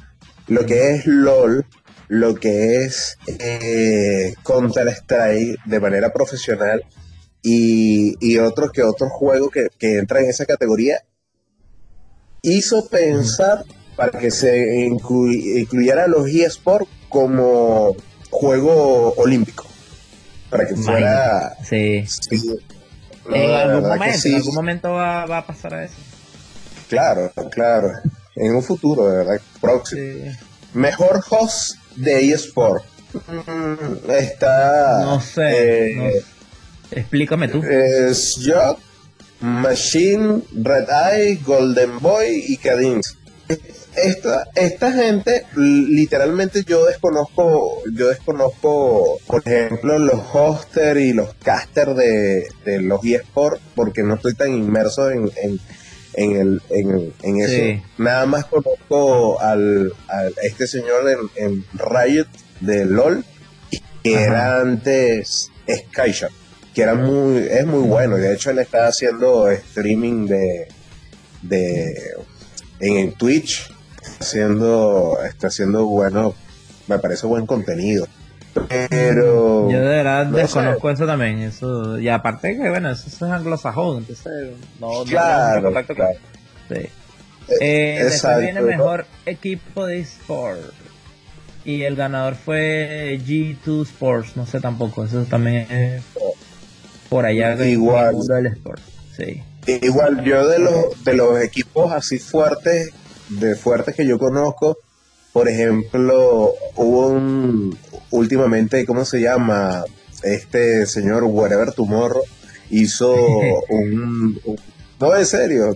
[0.47, 1.67] lo que es LOL,
[2.09, 6.85] lo que es eh, Counter-Strike de manera profesional
[7.43, 11.01] y, y otros que otros juegos que, que entran en esa categoría,
[12.51, 13.65] hizo pensar
[13.97, 17.97] para que se inclu- incluyera a los eSports como
[18.31, 19.67] juego olímpico.
[20.51, 21.57] Para que fuera...
[21.65, 22.05] Sí.
[22.07, 22.57] sí,
[23.29, 24.29] no, en algún momento, sí.
[24.31, 25.95] en algún momento va, va a pasar a eso.
[26.89, 27.91] Claro, claro.
[28.37, 30.01] En un futuro, de verdad, próximo.
[30.01, 30.31] Sí.
[30.75, 32.85] Mejor host de eSport.
[33.15, 35.01] Mm, Está.
[35.01, 35.43] No sé.
[35.91, 36.25] eh, no sé.
[37.01, 37.63] Explícame tú.
[37.65, 38.79] Es Jock,
[39.41, 43.15] Machine, Red Eye, Golden Boy y Cadence.
[43.97, 51.97] Esta, esta gente, literalmente yo desconozco, yo desconozco, por ejemplo, los hosters y los casters
[51.97, 55.61] de, de los eSports, porque no estoy tan inmerso en, en,
[56.15, 57.55] en, el, en, en eso.
[57.55, 57.83] Sí.
[57.97, 62.27] Nada más conozco al, al- a este señor en, en Riot
[62.61, 63.25] de LOL,
[64.03, 64.27] que Ajá.
[64.27, 66.33] era antes Skyshot,
[66.77, 70.69] que era muy, es muy bueno, y de hecho él está haciendo streaming de,
[71.41, 72.13] de
[72.81, 73.73] en, Twitch,
[74.21, 76.35] haciendo, está haciendo bueno,
[76.87, 78.07] me parece buen contenido.
[78.91, 81.39] Pero Yo de verdad no desconozco eso también.
[81.39, 86.05] Eso, y aparte que, bueno, eso es anglosajón, entonces no, no Claro, tengo contacto con-
[86.05, 86.19] claro.
[86.69, 87.55] Sí.
[87.59, 88.67] Eh, después viene ¿no?
[88.67, 90.61] mejor equipo de sport.
[91.65, 96.03] Y el ganador fue G2 Sports, no sé tampoco, eso también es
[97.09, 98.15] por allá del Igual.
[98.15, 98.81] mundo del sport.
[99.17, 99.43] Sí.
[99.83, 102.91] Igual yo de los de los equipos así fuertes,
[103.29, 104.79] de fuertes que yo conozco,
[105.33, 107.77] por ejemplo, hubo un
[108.11, 109.85] últimamente, ¿cómo se llama?
[110.23, 112.23] Este señor Wherever Tomorrow
[112.71, 113.15] hizo
[113.69, 114.57] un, un-
[115.01, 115.75] no en serio,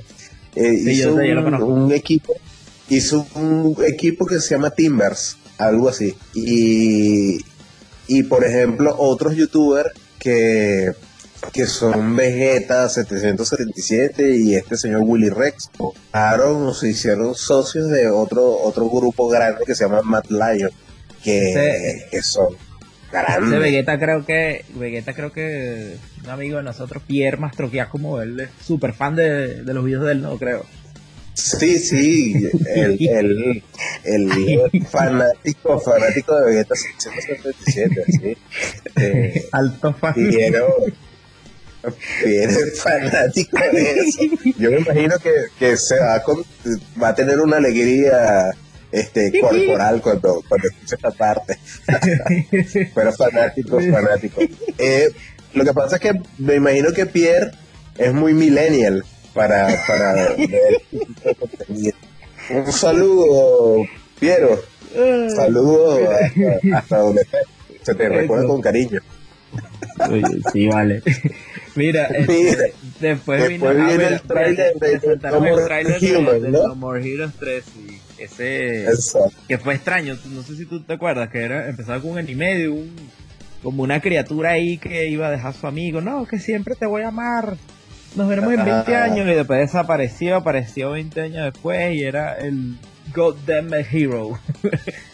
[0.54, 2.34] eh, Sí, hizo sé, un, un equipo,
[2.88, 6.14] hizo un equipo que se llama Timbers, algo así.
[6.34, 7.44] Y,
[8.06, 10.92] y por ejemplo, otros youtubers que
[11.52, 18.08] que son Vegeta 777 y este señor Willy Rex, votaron o se hicieron socios de
[18.08, 20.70] otro otro grupo grande que se llama Mad Lion,
[21.24, 23.58] que, Ese- que son Ese grandes.
[23.60, 28.92] Vegeta creo que, Vegeta creo que un amigo de nosotros, Pierre Mastroquiasco, él es súper
[28.92, 30.64] fan de, de los videos de él, no creo.
[31.32, 32.34] Sí, sí,
[32.74, 33.62] el, el,
[34.04, 38.36] el fanático, fanático de Vegeta 777, sí.
[38.96, 40.12] Eh, Alto fan.
[40.14, 40.74] Piero, Piero
[42.24, 44.20] es fanático de eso.
[44.58, 46.44] Yo me imagino que, que se va a, con-
[47.02, 48.50] va a tener una alegría
[48.92, 51.58] este corporal cuando, cuando escuche esta parte.
[52.94, 54.40] Pero fanático, fanático.
[54.78, 55.08] Eh,
[55.54, 57.52] lo que pasa es que me imagino que Pierre
[57.98, 61.94] es muy millennial para, para ver este.
[62.50, 63.84] Un saludo,
[64.18, 64.60] Piero.
[65.36, 67.42] Saludo hasta, hasta donde estés.
[67.82, 69.00] Se te recuerda con cariño.
[70.52, 71.02] Sí, vale.
[71.76, 75.64] Mira, este, después, vino, Después a viene ver, el tráiler de presentaron No el More
[75.66, 76.68] tráiler de, Heroes, de ¿no?
[76.68, 77.64] No More Heroes 3
[78.18, 79.30] y ese Exacto.
[79.46, 82.56] que fue extraño, no sé si tú te acuerdas que era empezaba con un anime
[82.56, 82.94] de un
[83.62, 86.86] como una criatura ahí que iba a dejar a su amigo, no, que siempre te
[86.86, 87.56] voy a amar.
[88.16, 89.04] Nos veremos en 20 Ah.
[89.04, 92.76] años y después desapareció, apareció 20 años después y era el
[93.14, 94.38] Goddamn Hero.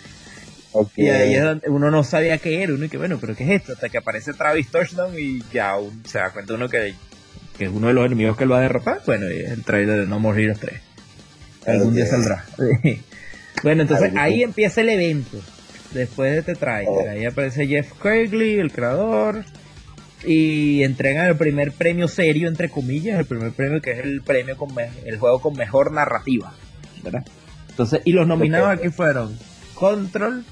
[0.96, 3.44] Y ahí es donde uno no sabía qué era, uno y que bueno, pero qué
[3.44, 6.94] es esto, hasta que aparece Travis Touchdown y ya un- se da cuenta uno que,
[7.56, 9.00] que es uno de los enemigos que lo va a derrotar.
[9.06, 10.74] Bueno, y es el trailer de No More Heroes 3.
[11.66, 12.44] Algún día saldrá.
[13.62, 15.38] bueno, entonces ahí empieza el evento.
[15.92, 17.10] Después de este trailer, Oh.
[17.10, 19.44] ahí aparece Jeff Keighley, el creador,
[20.24, 24.56] y entregan el primer premio serio, entre comillas, el primer premio que es el premio
[24.56, 24.68] con
[25.04, 26.52] el juego con mejor narrativa,
[27.02, 27.24] ¿verdad?
[27.70, 29.38] Entonces, y los nominados aquí fueron
[29.74, 30.44] Control,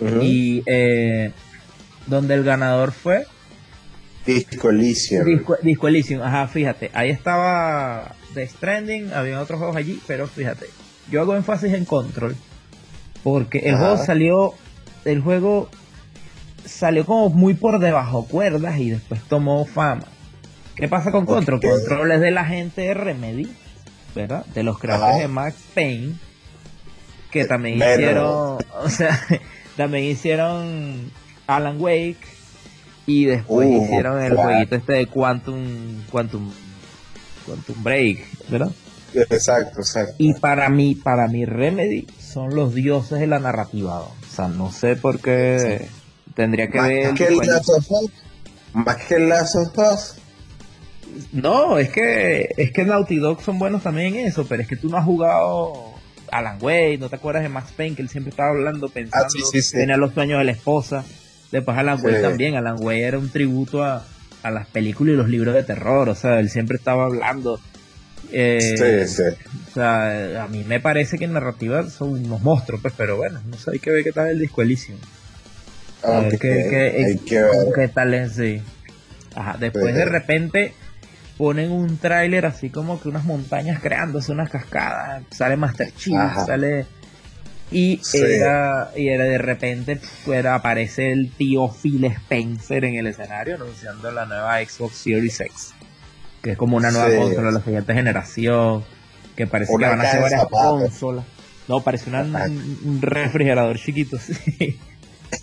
[0.00, 1.32] Y eh,
[2.06, 3.26] donde el ganador fue
[4.24, 5.24] Disco Elysium.
[5.24, 6.22] Disco, Disco Elysium.
[6.22, 10.66] Ajá, fíjate, ahí estaba The Stranding, había otros juegos allí, pero fíjate,
[11.10, 12.36] yo hago énfasis en Control,
[13.22, 13.86] porque el Ajá.
[13.86, 14.54] juego salió,
[15.04, 15.70] el juego
[16.64, 20.04] salió como muy por debajo cuerdas y después tomó fama.
[20.76, 21.60] ¿Qué pasa con Control?
[21.60, 23.48] Control es de la gente de Remedy,
[24.14, 24.44] ¿verdad?
[24.54, 25.22] De los creadores Ajá.
[25.22, 26.14] de Max Payne,
[27.30, 29.18] que también hicieron, o sea,
[29.78, 31.10] también hicieron
[31.46, 32.18] Alan Wake
[33.06, 34.48] y después Uh, hicieron el claro.
[34.50, 36.50] jueguito este de Quantum, Quantum,
[37.46, 38.70] Quantum Break, ¿verdad?
[39.14, 40.14] Exacto, exacto.
[40.18, 44.00] Y para mí, para mí Remedy son los dioses de la narrativa.
[44.00, 45.88] O sea, no sé por qué
[46.34, 47.14] tendría que más ver.
[47.14, 48.10] que el of.
[48.74, 50.16] Más que el Last of Us.
[51.32, 54.76] No, es que es que Naughty Dog son buenos también en eso, pero es que
[54.76, 55.87] tú no has jugado
[56.32, 59.30] Alan Wake, no te acuerdas de Max Payne que él siempre estaba hablando, pensando, Ah,
[59.30, 59.76] sí, sí, sí.
[59.78, 61.04] tenía los sueños de la esposa.
[61.50, 62.22] Después Alan Wake Sí.
[62.22, 64.04] también, Alan Wake era un tributo a,
[64.42, 67.60] a las películas y los libros de terror, o sea, él siempre estaba hablando.
[68.30, 69.22] eh, sí, sí.
[69.70, 73.40] O sea, a mí me parece que en narrativa son unos monstruos, pues, pero bueno,
[73.46, 74.98] no sé, hay que ver qué tal el disco Elysium.
[76.02, 77.50] A ver qué, qué- hay que ver.
[77.74, 78.60] qué tal es, sí.
[79.34, 80.74] Ajá, después de repente
[81.38, 86.44] ponen un tráiler así como que unas montañas creándose, unas cascadas, sale Master Chief, Ajá.
[86.44, 86.84] sale...
[87.70, 88.16] Y Sí.
[88.22, 94.10] era, y era de repente fuera, aparece el tío Phil Spencer en el escenario anunciando
[94.10, 95.74] la nueva Xbox Series X,
[96.42, 97.16] que es como una nueva Sí.
[97.18, 98.84] consola de la siguiente generación,
[99.36, 101.24] que parece Una que van a de varias consolas.
[101.68, 104.32] No, parece una- un, un refrigerador chiquito, sí.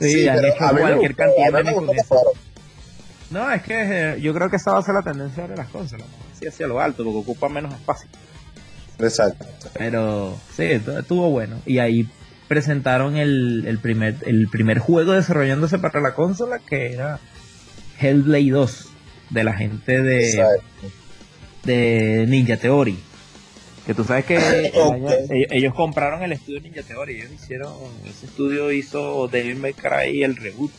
[0.00, 1.72] sí, Sí, han hecho cualquier gustó, cantidad de
[3.30, 3.74] No, es que
[4.14, 6.06] eh, yo creo que esa va a ser la tendencia de las consolas.
[6.34, 8.08] Así hacia lo alto, porque ocupa menos espacio.
[8.98, 9.46] Exacto.
[9.74, 11.60] Pero sí, estu- estuvo bueno.
[11.64, 12.08] Y ahí
[12.48, 17.20] presentaron el, el primer el primer juego desarrollándose para la consola, que era
[18.00, 18.88] Hellblade 2,
[19.30, 20.62] de la gente de, Exacto.
[21.64, 22.98] de Ninja Theory.
[23.86, 24.36] Que tú sabes que
[24.74, 27.20] año- ellos, ellos compraron el estudio Ninja Theory.
[27.20, 27.72] Ellos hicieron,
[28.04, 30.72] ese estudio hizo Devil May Cry el reboot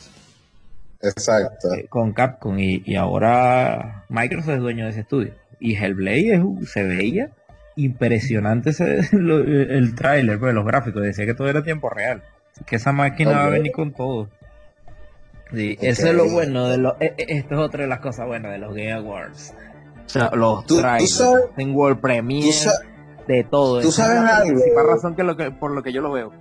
[1.04, 1.74] Exacto.
[1.74, 5.34] eh, con Capcom y, y ahora Microsoft es dueño de ese estudio.
[5.60, 7.30] Y Hellblade es se veía
[7.76, 12.22] impresionante ese, lo- el tráiler, pues, los gráficos, decía que todo era tiempo real.
[12.66, 14.30] Que esa máquina va a venir con todo.
[15.54, 15.84] Sí, Ok.
[15.84, 16.94] eso es lo bueno de los...
[17.00, 19.54] eh, eh, Esto es otra de las cosas buenas de los Game Awards.
[20.06, 23.82] O sea, los Tú- tú trailers, sabes- en World Premiere, Tú, de todo.
[23.82, 24.50] tú sabes es la algo.
[24.50, 26.32] principal razón que lo que, por lo que yo lo veo.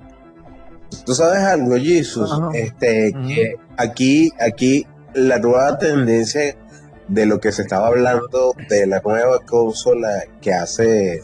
[1.05, 2.51] Tú sabes algo, Jesus, Ajá.
[2.55, 6.57] este, que aquí, aquí la nueva tendencia
[7.09, 11.23] de lo que se estaba hablando de la nueva consola que hace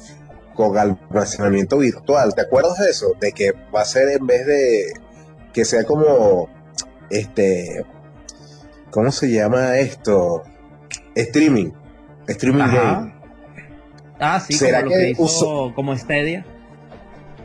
[0.55, 2.35] con almacenamiento virtual.
[2.35, 3.13] ¿Te acuerdas de eso?
[3.21, 4.95] De que va a ser en vez de
[5.53, 6.49] que sea como
[7.11, 7.85] este
[8.91, 10.43] ¿cómo se llama esto?
[11.15, 11.71] Streaming.
[12.27, 12.77] Streaming Ajá.
[12.95, 13.15] game.
[14.19, 16.45] Ah, sí, ¿Será como lo que que hizo uso- como Stadia.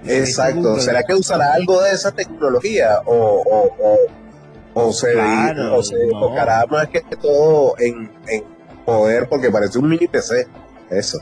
[0.06, 0.80] Exacto.
[0.80, 3.00] ¿Será que usará algo de esa tecnología?
[3.06, 3.14] O,
[3.46, 3.98] o, o,
[4.88, 6.04] o se, Claro, o se no.
[6.04, 8.44] enfocará más que todo en, en
[8.86, 10.48] poder, porque parece un mini PC.
[10.90, 11.20] Eso.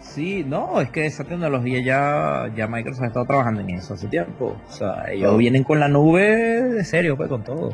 [0.00, 4.08] Sí, no, es que esa tecnología ya, ya Microsoft ha estado trabajando en eso hace
[4.08, 4.56] tiempo.
[4.68, 5.36] O sea, ellos Oh.
[5.36, 6.22] vienen con la nube
[6.62, 7.70] de serio, pues con todo.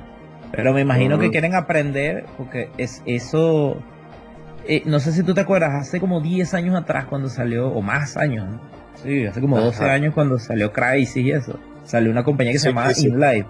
[0.53, 1.19] Pero me imagino Oh.
[1.19, 3.77] que quieren aprender, porque es eso.
[4.67, 7.83] eh, no sé si tú te acuerdas, hace como 10 años atrás cuando salió, o
[7.83, 8.61] más años, ¿no?
[9.05, 9.93] Sí, hace como 12 Ajá.
[9.93, 11.59] años cuando salió Crysis y eso.
[11.85, 13.09] Salió una compañía que se llamaba sí, sí.
[13.09, 13.47] InLive.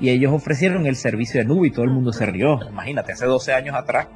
[0.00, 2.58] Y ellos ofrecieron el servicio de nube y todo el mundo se rió.
[2.68, 4.08] Imagínate, hace 12 años atrás,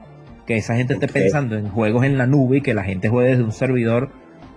[0.46, 3.30] que esa gente esté pensando en juegos en la nube y que la gente juegue
[3.30, 4.10] desde un servidor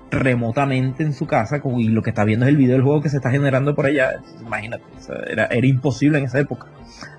[0.09, 3.09] remotamente en su casa y lo que está viendo es el video del juego que
[3.09, 4.21] se está generando por allá.
[4.41, 4.83] Imagínate,
[5.27, 6.67] era, era, imposible en esa época.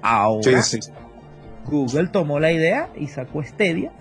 [0.03, 0.63] Ahora,
[1.65, 3.93] Google tomó la idea y sacó Stadia,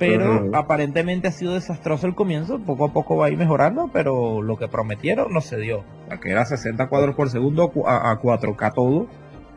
[0.00, 4.40] pero aparentemente ha sido desastroso el comienzo, poco a poco va a ir mejorando, pero
[4.40, 5.84] lo que prometieron no se dio.
[6.22, 9.08] que era 60 cuadros por segundo a, 4K todo,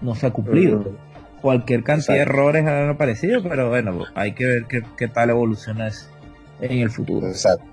[0.02, 0.98] no se ha cumplido.
[1.42, 5.88] Cualquier cantidad de errores han aparecido, pero bueno, hay que ver qué, qué tal evoluciona
[5.88, 6.10] eso
[6.60, 7.26] en el futuro.
[7.28, 7.66] Exacto.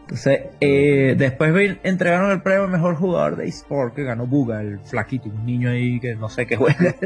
[0.00, 5.28] Entonces, eh, después entregaron el premio Mejor Jugador de eSport que ganó Buga, el flaquito,
[5.28, 6.96] un niño ahí que no sé qué juega.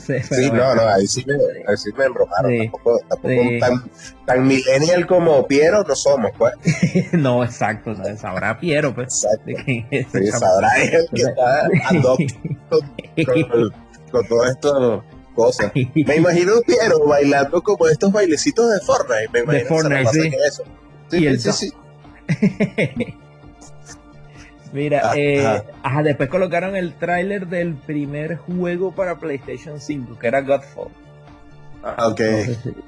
[0.00, 2.56] Sí, no, no, ahí sí me, ahí sí me embromaron.
[2.58, 3.90] tampoco, tampoco tan,
[4.26, 6.54] tan, millennial como Piero no somos, pues.
[7.12, 9.24] no, exacto, sabrá Piero, pues.
[9.24, 9.50] Exacto.
[10.12, 12.16] Sí, sabrá él que está andando
[12.68, 13.72] con,
[14.10, 15.72] con, todo esto cosas.
[15.94, 19.28] Me imagino Piero bailando como estos bailecitos de Fortnite.
[19.32, 20.30] Me imagino de Fortnite, sí.
[20.46, 20.64] Eso.
[21.10, 21.72] Sí, y sí, sí.
[24.72, 26.02] Mira, ah, eh, ajá.
[26.02, 30.90] después colocaron el tráiler del primer juego para PlayStation 5, que era Godfall.
[31.82, 32.20] Ah, ok.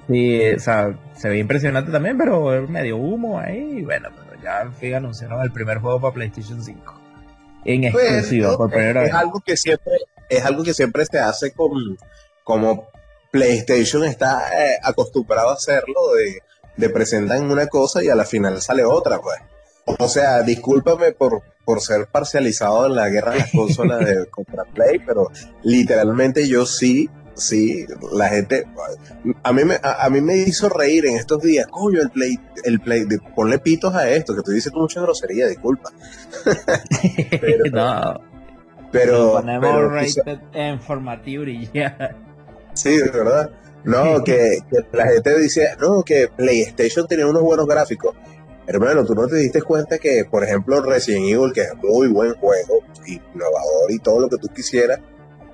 [0.08, 3.82] sí, o sea, se ve impresionante también, pero medio humo ahí.
[3.82, 7.00] bueno, pero ya al fin anunciaron el primer juego para PlayStation 5.
[7.64, 9.94] En pues, exclusiva, por primera es, algo que siempre,
[10.28, 11.96] es algo que siempre se hace con,
[12.44, 12.88] como
[13.30, 16.40] PlayStation está eh, acostumbrado a hacerlo, de
[16.76, 19.38] de presentan una cosa y a la final sale otra, pues.
[19.84, 24.64] O sea, discúlpame por, por ser parcializado en la guerra de las consolas de contra
[24.64, 25.30] Play, pero
[25.62, 28.66] literalmente yo sí, sí, la gente,
[29.42, 32.80] a mí me, a, mí me hizo reír en estos días, coño, el Play, el
[32.80, 35.90] Play, ponle pitos a esto, que tú dices mucha grosería, disculpa.
[37.40, 38.20] pero, no.
[38.90, 42.16] Pero, ponemos rated informativo y ya.
[42.74, 43.50] Sí, de verdad.
[43.84, 44.58] No, que,
[44.92, 48.14] la gente dice, no, que PlayStation tenía unos buenos gráficos.
[48.66, 52.34] Hermano, tú no te diste cuenta que, por ejemplo, Resident Evil, que es muy buen
[52.34, 55.00] juego, innovador y todo lo que tú quisieras,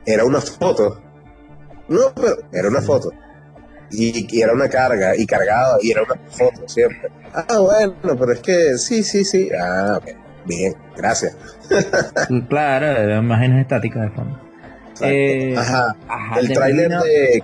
[0.04, 1.00] era una foto.
[1.88, 3.10] No, pero era una foto.
[3.90, 7.10] Y, era una carga, y cargaba, y era una foto siempre.
[7.32, 9.48] Ah, bueno, pero es que sí, sí, sí.
[9.58, 9.98] Ah,
[10.44, 11.34] bien, gracias.
[12.48, 14.48] claro, imágenes estáticas de fondo.
[15.00, 15.96] Eh, ajá.
[16.38, 17.42] El tráiler de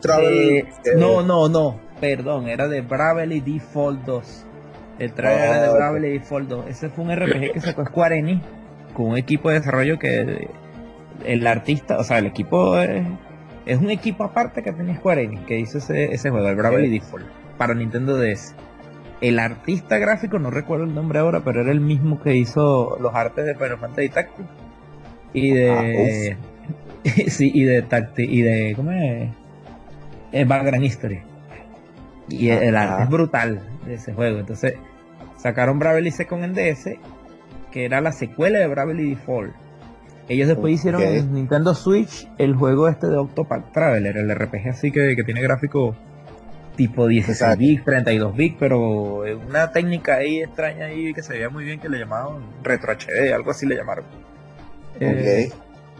[0.00, 0.28] Travel.
[0.28, 1.80] Eh, no, no, no.
[2.00, 4.46] Perdón, era de Bravely Default 2.
[4.98, 6.66] El trailer de ah, Bravely Default 2.
[6.68, 8.42] Ese fue un RPG que sacó Square Enix
[8.92, 10.48] con un equipo de desarrollo que
[11.24, 13.06] el artista, o sea, el equipo es,
[13.66, 16.88] es un equipo aparte que tenía Square Enix que hizo ese, ese juego, el Bravely
[16.90, 18.54] Default, para Nintendo DS.
[19.20, 23.14] El artista gráfico, no recuerdo el nombre ahora, pero era el mismo que hizo los
[23.14, 24.48] artes de Final Fantasy Tactics
[25.32, 26.48] y de ah,
[27.28, 28.72] sí, y de Tacti, y de.
[28.74, 29.30] ¿Cómo es?
[30.32, 31.22] Es Background History.
[32.28, 34.38] Y el arte es brutal de ese juego.
[34.38, 34.74] Entonces,
[35.36, 36.90] sacaron Bravely Second en DS,
[37.70, 39.54] que era la secuela de Bravely Default.
[40.28, 44.92] Ellos después hicieron en Nintendo Switch el juego este de Octopath Traveler, el RPG así
[44.92, 45.96] que, que tiene gráfico
[46.76, 51.64] tipo 16 bits, 32 bits, pero una técnica ahí extraña ahí que se veía muy
[51.64, 54.04] bien que le llamaban Retro HD, algo así le llamaron.
[55.00, 55.50] Eh,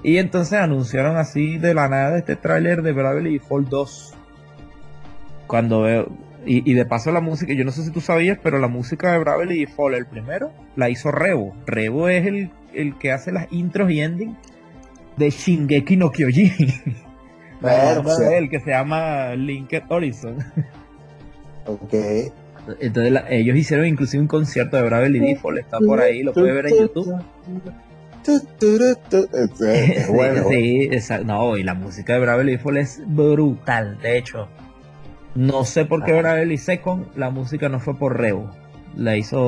[0.02, 4.14] y entonces anunciaron así de la nada este tráiler de Bravely Default 2.
[5.46, 6.08] Cuando veo.
[6.46, 9.18] Y, de paso la música, yo no sé si tú sabías, pero la música de
[9.18, 11.54] Bravely Default, el primero, la hizo Revo.
[11.66, 14.36] Revo es el, el que hace las intros y endings
[15.18, 16.72] de Shingeki no Kyojin.
[18.32, 20.38] el que se llama Linked Horizon.
[21.66, 21.94] ok.
[22.80, 26.66] Entonces ellos hicieron inclusive un concierto de Bravely Default, está por ahí, lo puedes ver
[26.66, 27.14] en YouTube.
[30.10, 30.48] bueno.
[30.50, 30.90] Sí,
[31.24, 33.98] no, y la música de Bravely Default es brutal.
[34.02, 34.48] De hecho,
[35.34, 38.50] no sé por qué Bravely Second la música no fue por Revo.
[38.96, 39.40] La hizo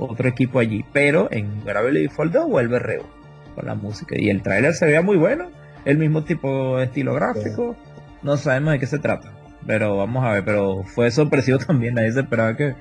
[0.00, 0.84] otro equipo allí.
[0.92, 3.06] Pero en Bravely Default 2 vuelve Revo
[3.54, 4.16] con la música.
[4.18, 5.50] Y el tráiler se veía muy bueno.
[5.84, 7.76] El mismo tipo de estilo gráfico.
[8.22, 9.32] No sabemos de qué se trata.
[9.66, 10.44] Pero vamos a ver.
[10.44, 11.94] Pero fue sorpresivo también.
[11.94, 12.74] Nadie se esperaba que,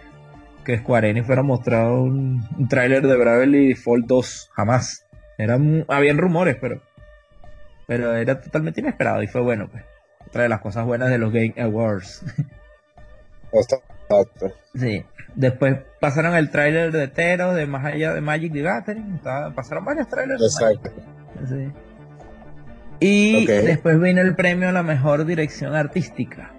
[0.66, 4.50] que Square Enix fuera mostrado un, un tráiler de Bravely Default 2.
[4.54, 5.06] Jamás.
[5.38, 6.82] Eran, habían rumores, pero,
[7.86, 9.84] pero era totalmente inesperado y fue bueno, pues.
[10.38, 12.24] Otra de las cosas buenas de los Game Awards.
[13.52, 14.54] Exacto.
[14.76, 15.04] Sí.
[15.34, 19.20] Después pasaron el tráiler de Tero, de Más Allá de Magic the Gathering.
[19.56, 20.40] pasaron varios trailers.
[20.44, 20.92] Exacto.
[21.50, 21.72] Sí.
[23.00, 26.54] Y después vino el premio a la mejor dirección artística.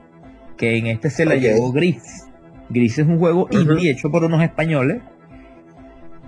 [0.57, 2.26] Que en este se la llevó Gris.
[2.70, 5.03] Gris es un juego indie hecho por unos españoles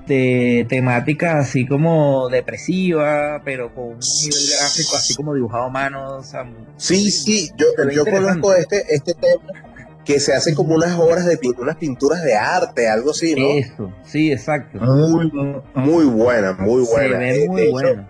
[0.06, 6.20] de temática así como depresiva, pero con un nivel gráfico así como dibujado a mano.
[6.76, 9.42] sí, sí, yo, yo conozco este, este tema
[10.04, 13.46] que se hace como unas obras de pin- unas pinturas de arte, algo así, ¿no?
[13.50, 14.78] Eso, sí, exacto.
[14.80, 15.30] Muy,
[15.74, 17.18] muy buena, muy buena.
[17.18, 18.08] Se ve Eh, muy de hecho, bueno.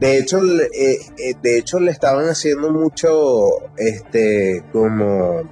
[0.00, 5.42] De hecho, le- eh, eh, de hecho le estaban haciendo mucho, este, como,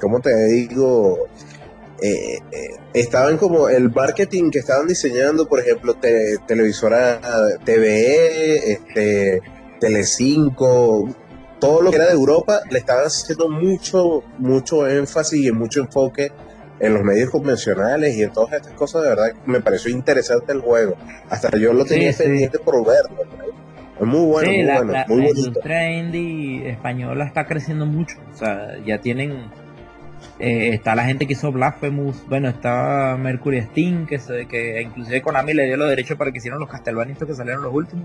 [0.00, 1.28] ¿cómo te digo?
[2.02, 7.20] Eh, eh, estaban como el marketing que estaban diseñando, por ejemplo, te- televisora
[7.64, 9.40] TVE, este,
[9.80, 11.08] Telecinco,
[11.58, 16.30] todo lo que era de Europa, le estaban haciendo mucho, mucho énfasis y mucho enfoque
[16.80, 20.60] en los medios convencionales y en todas estas cosas, de verdad, me pareció interesante el
[20.60, 20.96] juego.
[21.30, 22.24] Hasta yo lo Sí, tenía sí.
[22.24, 23.16] pendiente por verlo.
[23.98, 27.86] Es muy bueno, sí, muy la, bueno, la- muy la industria indie española está creciendo
[27.86, 28.16] mucho.
[28.34, 29.50] O sea, ya tienen.
[30.38, 32.24] Eh, está la gente que hizo Blasphemous.
[32.28, 36.38] Bueno, está Mercury Steam, que, se, que inclusive Konami le dio los derechos para que
[36.38, 38.04] hicieran los Castlevania que salieron los últimos.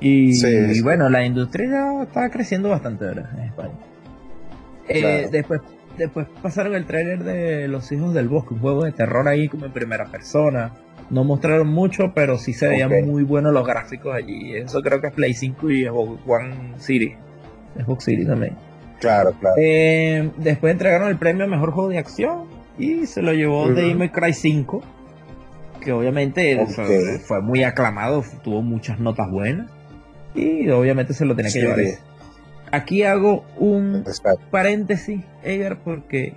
[0.00, 0.82] Y, Sí, y sí.
[0.82, 3.72] bueno, la industria ya está creciendo bastante ahora en España.
[4.88, 5.30] Eh, Claro.
[5.30, 5.60] después,
[5.96, 9.64] después pasaron el tráiler de Los Hijos del Bosque, un juego de terror ahí como
[9.66, 10.72] en primera persona.
[11.10, 14.56] No mostraron mucho, pero sí se veían muy buenos los gráficos allí.
[14.56, 17.14] Eso creo que es Play 5 y Xbox One City.
[17.76, 18.56] Xbox City también.
[19.02, 19.56] Claro, claro.
[19.58, 22.44] Eh, después entregaron el premio a Mejor Juego de Acción
[22.78, 23.68] y se lo llevó.
[23.68, 24.82] Devil May Cry 5,
[25.80, 29.70] que obviamente fue, fue muy aclamado, tuvo muchas notas buenas
[30.34, 31.80] y obviamente se lo tenía que Sí, llevar.
[31.80, 31.98] ese.
[32.70, 34.04] Aquí hago un
[34.50, 36.34] paréntesis, Edgar, porque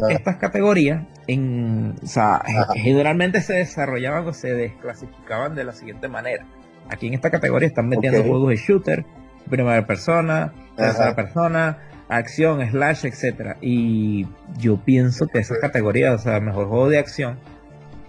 [0.00, 0.06] Ah.
[0.10, 2.72] estas categorías en, o sea, ge- Ajá.
[2.74, 6.44] generalmente se desarrollaban o se desclasificaban de la siguiente manera.
[6.88, 9.04] Aquí en esta categoría están metiendo juegos de shooter,
[9.50, 11.78] primera persona, tercera persona,
[12.16, 13.56] acción, slash, etcétera.
[13.60, 14.26] Y
[14.58, 17.38] yo pienso que esas categorías, o sea, mejor juego de acción,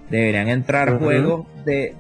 [0.09, 1.95] deberían entrar juegos de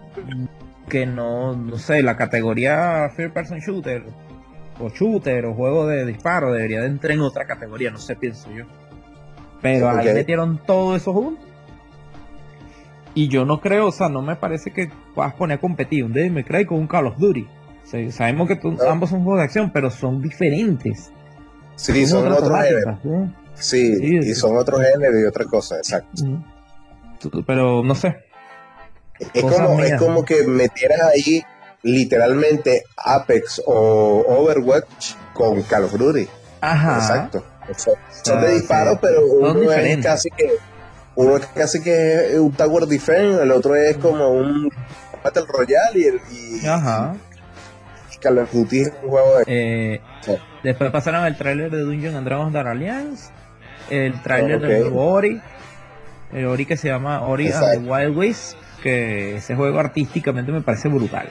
[0.89, 4.03] que no, no sé, la categoría First Person Shooter
[4.79, 8.51] o Shooter o juego de disparo debería de entrar en otra categoría, no sé, pienso
[8.51, 8.65] yo.
[9.61, 11.41] Pero ahí metieron todo eso junto.
[13.15, 16.13] Y yo no creo, o sea, no me parece que puedas poner a competir un
[16.13, 17.43] Devil May Cry con un Call of Duty.
[17.83, 21.11] O sea, sabemos que tú- ambos son juegos de acción, pero son diferentes.
[21.75, 22.97] Sí, son otros géneros.
[23.05, 23.29] ¿eh?
[23.55, 24.35] Sí, Sí, y sí.
[24.35, 26.23] son otros géneros y otra cosa, exacto.
[27.19, 28.23] Tú- Pero no sé.
[29.33, 30.25] Es como, es como ¿no?
[30.25, 31.43] que metieras ahí
[31.83, 36.27] literalmente Apex o Overwatch con Call of Duty.
[36.61, 36.95] Ajá.
[36.97, 37.43] Exacto.
[37.77, 37.93] Son,
[38.23, 38.97] son Ah, de disparo, sí.
[39.01, 40.49] pero Son uno es casi que
[41.15, 44.69] uno es casi que un Tower Defense, el otro es como un
[45.23, 47.15] Battle Royale y el y, Ajá.
[48.13, 49.43] y Call of Duty es un juego de
[49.95, 50.33] Eh, Sí.
[50.63, 53.31] Después pasaron el tráiler de Dungeon and Dragons Dark Alliance,
[53.89, 54.61] el tráiler Ok.
[54.63, 55.41] del nuevo Ori,
[56.31, 57.89] el Ori que se llama Ori and the.
[57.89, 61.29] Wild Wisps, que ese juego artísticamente me parece brutal.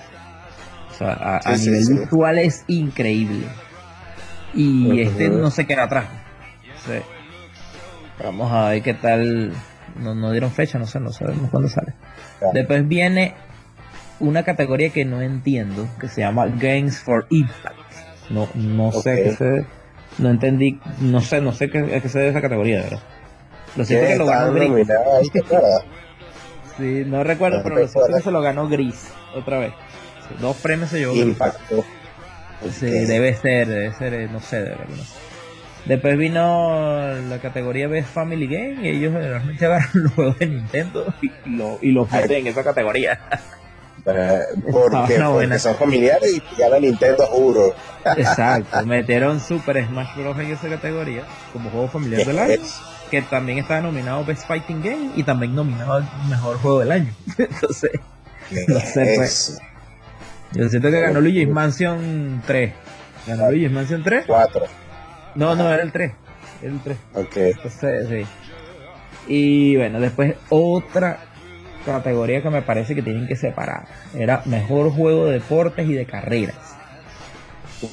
[0.91, 1.99] O sea, a, a Sí, sí, nivel sí.
[1.99, 3.47] visual es increíble.
[4.55, 6.05] Y este no se queda atrás.
[8.23, 9.53] Vamos a ver qué tal.
[9.99, 11.95] No, no dieron fecha, no sé, no sabemos cuándo sale.
[12.39, 12.53] Claro.
[12.55, 13.35] Después viene
[14.21, 17.77] una categoría que no entiendo, que se llama Games for Impact.
[18.33, 19.19] No, no sé Ok.
[19.23, 19.67] qué se.
[20.19, 23.01] No entendí, no sé, no sé qué, qué se debe esa categoría, de verdad.
[23.77, 24.89] Lo siento que lo ganó Gris.
[26.77, 29.73] Sí, no recuerdo, No pero lo siento que se lo ganó Gris otra vez.
[30.41, 31.25] Dos premios se llevó Gris.
[31.27, 31.85] Impacto.
[32.71, 32.93] Sí, Ok.
[33.09, 34.87] debe ser, debe ser, eh, no sé, de verdad.
[34.89, 35.19] no sé.
[35.85, 41.13] Después vino la categoría Best Family Game y ellos generalmente agarran los juegos de Nintendo
[41.23, 43.19] y, lo- y los meten en esa categoría.
[44.05, 44.41] Porque,
[45.19, 47.75] No, porque son familiares y gana Nintendo, juro.
[48.17, 50.39] Exacto, metieron Super Smash Bros.
[50.39, 51.23] en esa categoría
[51.53, 52.57] como juego familiar del año,
[53.11, 57.13] que también estaba nominado Best Fighting Game y también nominado al mejor juego del año.
[57.39, 57.93] Entonces,
[58.67, 59.51] No sé, pues.
[59.51, 59.59] Es
[60.55, 62.73] yo siento que ganó Luigi's Mansion 3.
[63.27, 64.25] ¿Ganó Luigi's Mansion 3?
[64.27, 64.67] cuatro.
[65.35, 66.13] No, no, era el 3.
[66.61, 66.97] Era el 3.
[67.15, 67.37] Ok.
[67.37, 68.27] Entonces, sí.
[69.29, 71.21] Y bueno, después otra
[71.85, 73.85] categoría que me parece que tienen que separar.
[74.15, 76.57] Era mejor juego de deportes y de carreras.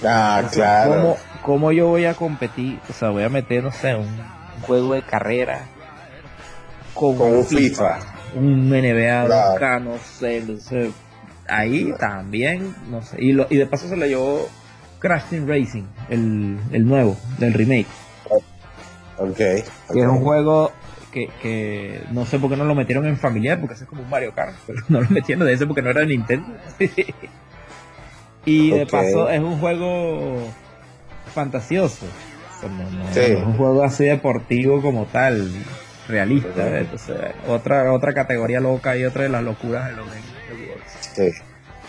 [0.06, 0.92] Ah, O sea, claro.
[1.02, 2.80] ¿cómo, cómo yo voy a competir?
[2.90, 5.62] O sea, voy a meter, no sé, un, un juego de carrera
[6.94, 8.00] con, Con un FIFA.
[8.36, 9.60] un NBA, Claro.
[9.60, 10.92] 2K, no sé, no sé.
[11.48, 13.18] Ahí también, no sé.
[13.20, 14.48] Y, lo, y de paso se lo llevó
[15.00, 17.88] Crash Team Racing, el, el nuevo, del remake.
[19.18, 19.36] Ok.
[19.38, 19.64] Que
[19.96, 20.72] es un juego
[21.12, 24.10] que, que no sé por qué no lo metieron en familiar, porque es como un
[24.10, 26.48] Mario Kart, pero no lo metieron de ese porque no era de Nintendo.
[28.46, 30.48] y de paso es un juego
[31.34, 32.06] fantasioso.
[32.06, 33.20] O sea, no- no- Sí.
[33.20, 35.52] no es un juego así deportivo como tal,
[36.08, 36.50] realista.
[37.48, 40.06] Otra, otra categoría loca y otra de las locuras de los.
[41.14, 41.30] Sí.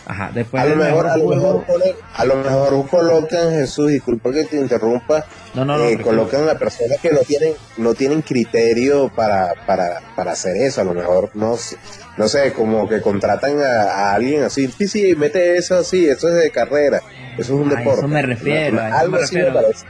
[0.06, 1.82] Ajá, después A lo del mejor, a lo juego- mejor,
[2.14, 6.98] a lo mejor colocan, Jesús, disculpa que te interrumpa, No, no, eh, colocan a personas
[7.02, 10.80] que no tienen no tienen criterio para, para, para hacer eso.
[10.80, 11.76] A lo mejor no, sé-
[12.16, 14.68] no sé, como que contratan a, a alguien así.
[14.68, 17.00] Sí, sí, mete eso así, eso es de carrera.
[17.36, 17.98] Eso es un A deporte.
[18.00, 19.60] eso me refiero, a eso algo me así me refiero.
[19.62, 19.86] parece.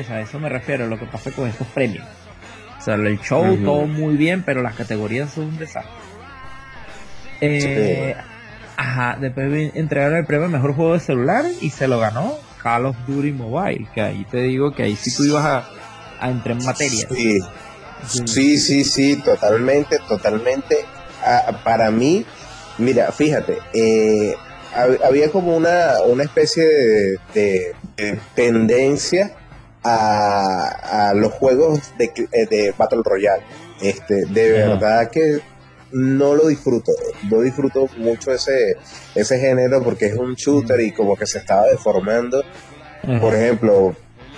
[0.00, 2.06] Eso, a eso me refiero, lo que pasa con estos premios.
[2.78, 5.92] O sea, el show todo muy bien, pero las categorías son un desastre.
[7.42, 8.16] Eh,
[8.76, 12.96] Ajá, después entregaron el premio mejor juego de celular y se lo ganó Call of
[13.06, 15.68] Duty Mobile, que ahí te digo que ahí sí tú ibas a,
[16.20, 17.06] a entrar en materia.
[17.10, 17.38] Sí,
[18.26, 20.76] sí, sí, sí, totalmente, totalmente.
[21.24, 22.24] Ah, para mí,
[22.78, 24.34] mira, fíjate, eh,
[24.74, 29.32] hab- había como una, una especie de, de- de tendencia
[29.82, 33.42] a, a los juegos de, eh, de Battle Royale.
[33.80, 34.68] Este, de Ajá.
[34.74, 35.38] verdad que
[35.92, 36.92] no lo disfruto,
[37.30, 38.76] no disfruto mucho ese,
[39.14, 42.42] ese género porque es un shooter y como que se estaba deformando.
[43.20, 43.94] Por ejemplo,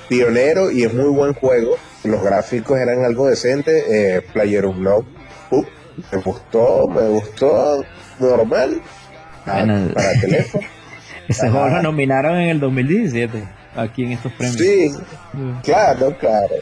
[0.08, 1.76] Pionero y es muy buen juego.
[2.04, 3.84] Los gráficos eran algo decentes.
[3.88, 5.06] Eh, Player Unknown,
[5.50, 5.62] uh,
[6.12, 7.84] me gustó, me gustó
[8.20, 8.80] normal.
[9.46, 9.92] Ah, Bueno.
[9.94, 10.66] para teléfono.
[11.28, 13.44] Ese juego lo nominaron en el 2017,
[13.76, 14.56] aquí en estos premios.
[14.56, 14.90] Sí,
[15.62, 16.54] claro, claro.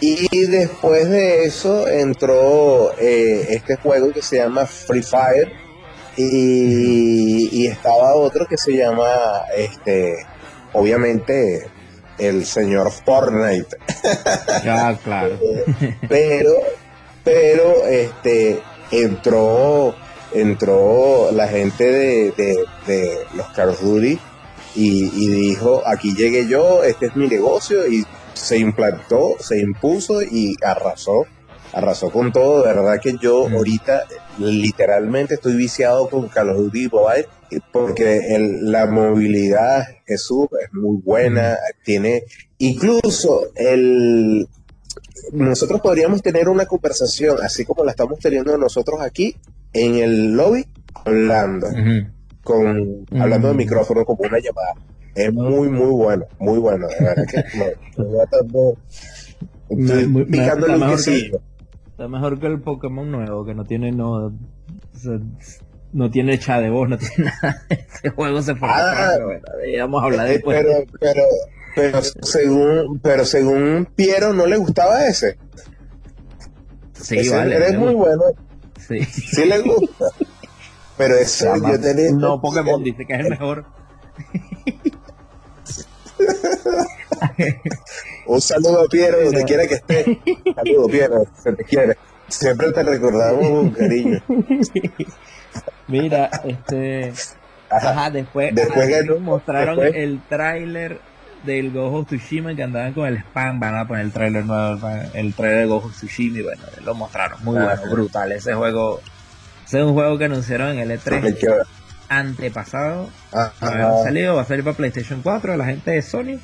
[0.00, 5.50] Y después de eso entró eh, este juego que se llama Free Fire
[6.16, 10.16] y, y estaba otro que se llama, este,
[10.72, 11.66] obviamente,
[12.18, 13.76] el señor Fortnite.
[14.64, 15.38] Ya, claro.
[16.08, 16.52] pero
[17.24, 19.94] pero este entró
[20.32, 23.74] entró la gente de, de- de los Call
[24.04, 24.18] y,
[24.74, 28.04] y dijo aquí llegué yo este es mi negocio y
[28.38, 31.26] se implantó se impuso y arrasó
[31.72, 33.54] arrasó con todo de verdad que yo Mm.
[33.54, 34.04] ahorita
[34.38, 37.26] literalmente estoy viciado con Call of Duty Mobile
[37.72, 42.24] porque el- la movilidad Jesús es muy buena tiene
[42.58, 44.48] incluso el
[45.32, 49.36] nosotros podríamos tener una conversación, así como la estamos teniendo nosotros aquí,
[49.74, 50.64] en el lobby,
[50.94, 51.66] hablando,
[52.42, 53.20] con, Mm.
[53.20, 54.74] hablando de micrófono como una llamada.
[55.26, 56.86] Es muy, muy bueno, muy bueno.
[56.88, 58.76] De verdad que me- me va dando-
[59.68, 61.40] estoy Muy- muy- picándole está un mejor que- quesillo.
[61.90, 64.32] Está mejor que el Pokémon nuevo, que no tiene no, o
[64.94, 65.18] sea,
[65.92, 67.56] no tiene chat de voz, no tiene nada.
[67.68, 68.68] Ese juego se fue.
[68.70, 69.16] Ah.
[69.64, 70.58] ahí vamos a hablar Eh, después.
[70.62, 71.22] pero, pero,
[71.74, 75.36] pero según, pero según Piero no le gustaba ese.
[76.92, 77.56] sí, ese vale.
[77.66, 78.22] es me muy bueno,
[78.78, 79.02] Sí.
[79.04, 80.06] sí le gusta.
[80.96, 82.10] Pero ese yo tenía.
[82.10, 83.66] No, Pokémon dice que es el mejor.
[88.26, 90.20] Un saludo a Piero, donde quiera que esté.
[90.54, 91.96] Saludo, Piero, se te quiere.
[92.28, 94.22] Siempre te recordamos con cariño.
[95.86, 97.12] Mira, este.
[97.70, 97.90] Ajá.
[97.90, 100.02] Ajá, después, Después ajá, mostraron después.
[100.02, 101.00] el tráiler
[101.44, 105.34] del Gojo Tsushima que andaban con el spam, van a poner el tráiler nuevo, el
[105.34, 109.00] tráiler de Gojo Tsushima y bueno, lo mostraron, muy bueno, brutal, ese juego,
[109.66, 111.46] ese es un juego que anunciaron en el Hay E3 que-
[112.08, 113.52] antepasado, ha
[114.02, 116.38] salido, va a salir para PlayStation 4, la gente de Sony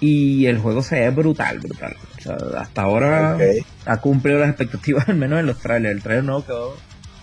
[0.00, 3.42] y el juego se ve brutal, brutal, o sea, hasta ahora Ok.
[3.86, 5.96] ha cumplido las expectativas, al menos en los trailers.
[5.96, 6.76] El trailer nuevo quedó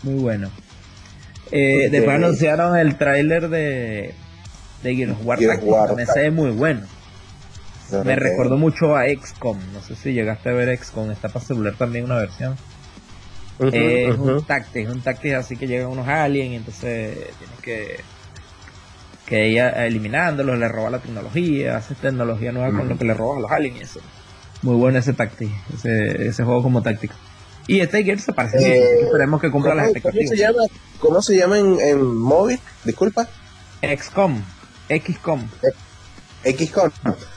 [0.03, 0.49] muy bueno.
[1.51, 1.89] Eh.
[1.91, 4.13] Después anunciaron el trailer de,
[4.83, 5.39] de Gears of War
[5.87, 6.81] también se ve muy bueno.
[7.91, 8.19] Me Ok.
[8.19, 9.59] recordó mucho a XCOM.
[9.73, 11.11] No sé si llegaste a ver XCOM.
[11.11, 12.55] Está para celular también una versión.
[13.59, 17.59] Eh, es un táctico, es un táctico así que llegan unos aliens y entonces tienes
[17.61, 17.99] que
[19.25, 23.37] que ella eliminándolos, le roba la tecnología, hace tecnología nueva con lo que le robas
[23.39, 23.99] a los aliens y eso.
[24.61, 27.15] Muy bueno ese táctico, ese, ese juego como táctico.
[27.67, 30.39] Y este Gears se parece bien, Eh, esperemos que cumpla ¿Cómo, las cómo se expectativas.
[30.39, 30.63] llama?
[30.99, 32.59] ¿Cómo se llama en, en móvil?
[32.83, 33.27] Disculpa.
[33.81, 34.43] XCOM,
[34.89, 35.47] XCOM.
[36.43, 36.91] XCOM.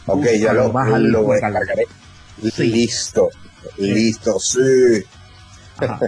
[0.07, 1.33] Ok, Búscalo, ya lo, lo juégalo.
[1.33, 1.85] descargaré.
[2.55, 2.64] Sí.
[2.66, 3.31] Listo.
[3.79, 4.59] Listo, sí.
[5.79, 5.99] Ajá.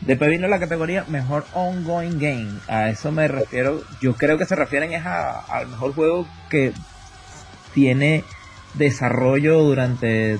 [0.00, 2.58] Después vino la categoría mejor ongoing game.
[2.66, 3.82] A eso me refiero.
[4.00, 6.72] Yo creo que se refieren es a- al mejor juego que
[7.72, 8.24] tiene
[8.74, 10.38] desarrollo durante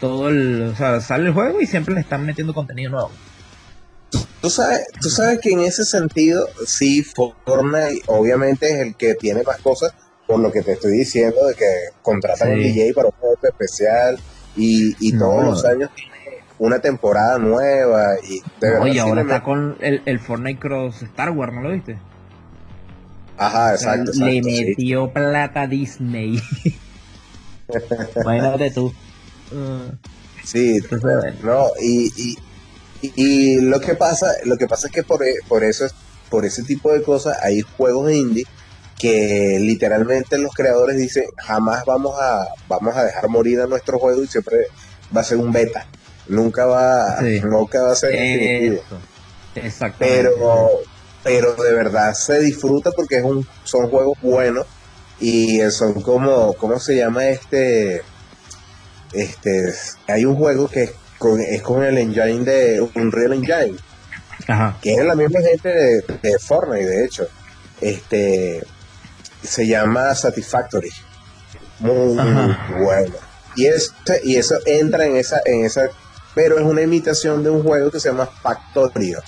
[0.00, 0.62] todo el.
[0.72, 3.10] O sea, sale el juego y siempre le están metiendo contenido nuevo.
[4.42, 9.42] Tú sabes, tú sabes que en ese sentido, sí, Fortnite obviamente es el que tiene
[9.44, 9.94] más cosas,
[10.26, 11.64] por lo que te estoy diciendo, de que
[12.02, 12.54] contratan Sí.
[12.54, 14.18] un DJ para un juego especial
[14.56, 15.20] y, y No.
[15.20, 16.11] todos los años tiene
[16.64, 21.30] una temporada nueva y de sí ahora le está con el, el Fortnite Cross Star
[21.30, 21.98] Wars, ¿no lo viste?
[23.36, 24.64] Ajá, O sea, exacto, le exacto, sí.
[24.66, 26.40] metió plata a Disney.
[28.22, 28.92] Imagínate tú.
[29.50, 29.90] Uh,
[30.44, 32.38] Sí, entonces, no, y, y,
[33.00, 35.94] y- y lo que pasa, lo que pasa es que por, e- por eso es,
[36.30, 38.44] por ese tipo de cosas hay juegos indie
[38.98, 44.22] que literalmente los creadores dicen jamás vamos a vamos a dejar morir a nuestro juego
[44.22, 44.58] y siempre
[45.16, 45.86] va a ser un beta
[46.32, 47.40] nunca va Sí.
[47.40, 48.82] nunca va a ser definitivo.
[49.54, 50.22] Exactamente.
[50.22, 50.68] pero
[51.22, 54.66] pero de verdad se disfruta porque es un son juegos buenos
[55.20, 58.02] y son como cómo se llama este
[59.12, 59.72] este
[60.08, 63.76] hay un juego que es con, es con el engine de Unreal Engine
[64.48, 64.76] Ajá.
[64.82, 67.28] que es la misma gente de, de Fortnite, de hecho.
[67.80, 68.60] Este
[69.42, 70.90] se llama Satisfactory.
[71.78, 73.14] Muy, bueno.
[73.54, 73.92] Y eso,
[74.24, 75.88] y eso entra en esa, en esa,
[76.34, 79.20] pero es una imitación de un juego que se llama Factorio.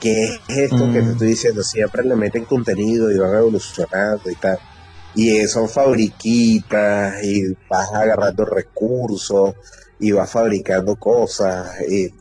[0.00, 1.04] Que es esto que Mm.
[1.06, 4.58] te estoy diciendo, siempre le meten contenido y van evolucionando y tal.
[5.14, 9.54] Y son fabriquitas y vas agarrando recursos
[10.00, 11.70] y vas fabricando cosas.
[11.88, 12.12] Y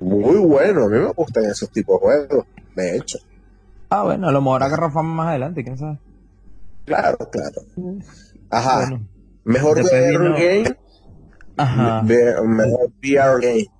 [0.00, 3.18] muy bueno, a mí me gustan esos tipos de juegos, de hecho.
[3.90, 5.98] Ah, bueno, a lo mejor agarra fama más adelante, quién sabe.
[6.84, 7.62] Claro, claro.
[8.50, 8.80] Ajá.
[8.80, 9.06] Bueno,
[9.44, 10.76] mejor VR vino- game,
[11.56, 12.12] ajá.
[13.02, 13.70] VR game.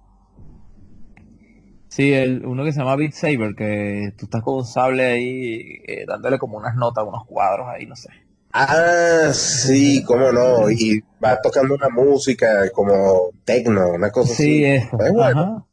[1.88, 5.78] Sí, el, uno que se llama Beat Saber, que tú estás con un sable ahí
[5.86, 8.08] eh, dándole como unas notas, unos cuadros ahí, no sé.
[8.52, 10.70] Ah, sí, cómo no.
[10.70, 14.64] Y va tocando una música como techno, una cosa Sí, así.
[14.64, 14.96] eso.
[14.98, 15.66] Es bueno, Ajá.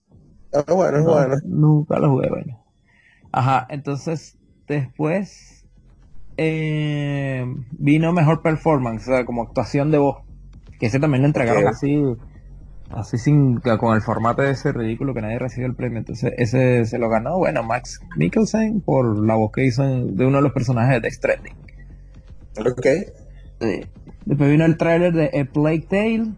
[0.52, 1.36] es bueno, es No, bueno.
[1.43, 2.66] Nunca lo jugué, bueno.
[3.32, 4.38] Ajá, entonces
[4.68, 5.66] después
[6.38, 10.18] eh, vino mejor performance, o sea, como actuación de voz.
[10.82, 12.04] Que ese también lo entregaron así,
[12.90, 16.00] así sin, con el formato ese ridículo que nadie recibió el premio.
[16.00, 20.26] Entonces ese se lo ganó, bueno, Max Mikkelsen por la voz que hizo en- de
[20.26, 21.54] uno de los personajes de Death Stranding.
[22.60, 22.86] Ok.
[24.26, 26.32] Después vino el tráiler de A Plague Tale.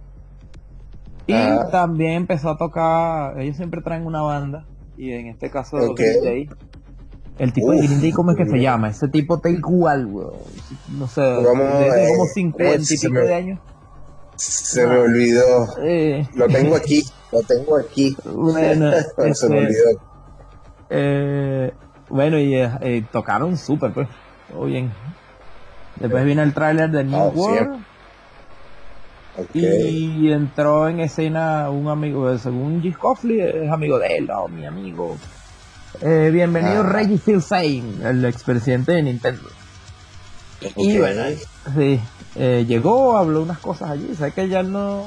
[1.25, 1.69] Y Ah.
[1.71, 3.39] también empezó a tocar.
[3.39, 4.65] Ellos siempre traen una banda.
[4.97, 5.97] Y en este caso, Ok.
[5.99, 6.49] Green Day.
[7.39, 8.89] El tipo de Uf, Green Day, ¿cómo es que se llama?
[8.89, 10.33] Ese tipo está igual, weón.
[10.99, 11.65] No sé, Vamos,
[12.11, 13.59] como 50 y pico de años.
[14.43, 15.67] Se me olvidó.
[15.81, 18.15] Eh, Lo tengo aquí, lo tengo aquí.
[18.25, 20.01] bueno, Se me este, olvidó.
[20.89, 21.73] eh,
[22.09, 24.07] bueno, y eh, eh, tocaron súper, pues.
[24.51, 24.91] Todo bien.
[25.95, 27.83] Después vino el tráiler de New Oh, World.
[29.53, 32.95] Y entró en escena un amigo, según G.
[32.95, 35.17] Coffley, es amigo de él, oh, mi amigo.
[36.01, 36.89] Eh, bienvenido Ah.
[36.89, 39.41] Reggie Fils-Aime, el expresidente de Nintendo.
[40.75, 40.99] Y Ok.
[40.99, 41.23] bueno,
[41.75, 41.99] sí,
[42.35, 45.05] eh, llegó, habló unas cosas allí, sé que ya no,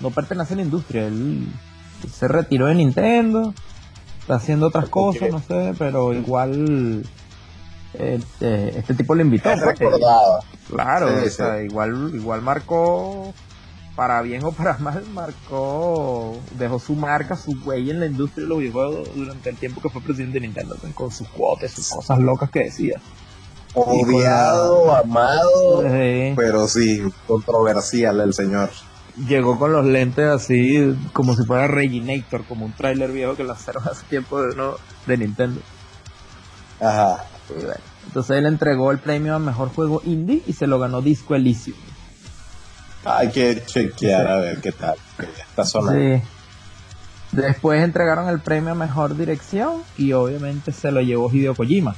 [0.00, 1.46] no pertenece a la industria, él
[2.12, 3.52] se retiró de Nintendo,
[4.20, 7.04] está haciendo otras cosas, no sé, pero igual
[7.94, 9.50] este, este tipo le invitó.
[9.50, 10.40] Es pues, recordado.
[10.68, 13.32] Claro, Sí, o sea, igual, igual marcó,
[13.96, 18.48] para bien o para mal, marcó, dejó su marca, su huella en la industria de
[18.48, 21.88] los videojuegos durante el tiempo que fue presidente de Nintendo, pues, con sus cuotas, sus
[21.88, 23.00] cosas locas que decía.
[23.86, 25.82] Odiado, amado,
[26.36, 28.70] pero sí, controversial el señor.
[29.26, 33.86] llegó con los lentes así, como si fuera Reginator, como un tráiler viejo que lanzaron
[33.88, 34.74] hace tiempo de, no,
[35.06, 35.60] de Nintendo.
[36.80, 37.24] Ajá.
[37.50, 41.00] Y bueno, entonces él entregó el premio a mejor juego indie y se lo ganó
[41.02, 41.76] Disco Elysium.
[43.04, 44.96] Hay que chequear a ver qué tal.
[45.18, 46.00] que ya Está sonando.
[46.16, 46.22] Sí.
[47.32, 51.94] Después entregaron el premio a mejor dirección y obviamente se lo llevó Hideo Kojima,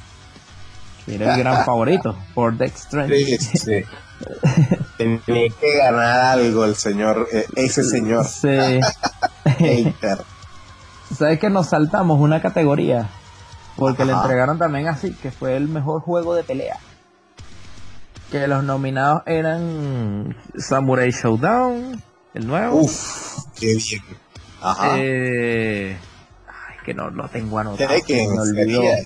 [1.07, 3.39] era el gran favorito por Death Stranding.
[3.39, 3.83] Sí, sí.
[4.97, 5.19] Tenía
[5.59, 8.25] que ganar algo el señor, eh, ese señor.
[8.25, 8.79] Sí.
[11.17, 13.09] ¿Sabes que nos saltamos una categoría?
[13.75, 16.77] Porque le entregaron también así, que fue el mejor juego de pelea.
[18.31, 22.01] Que los nominados eran Samurai Showdown,
[22.33, 22.81] el nuevo.
[22.81, 24.03] Uf, qué bien.
[24.61, 24.93] Ajá.
[24.97, 25.97] Eh,
[26.47, 27.89] ay, que no lo tengo anotado.
[28.05, 28.81] Se me olvidó.
[28.81, 29.03] sería.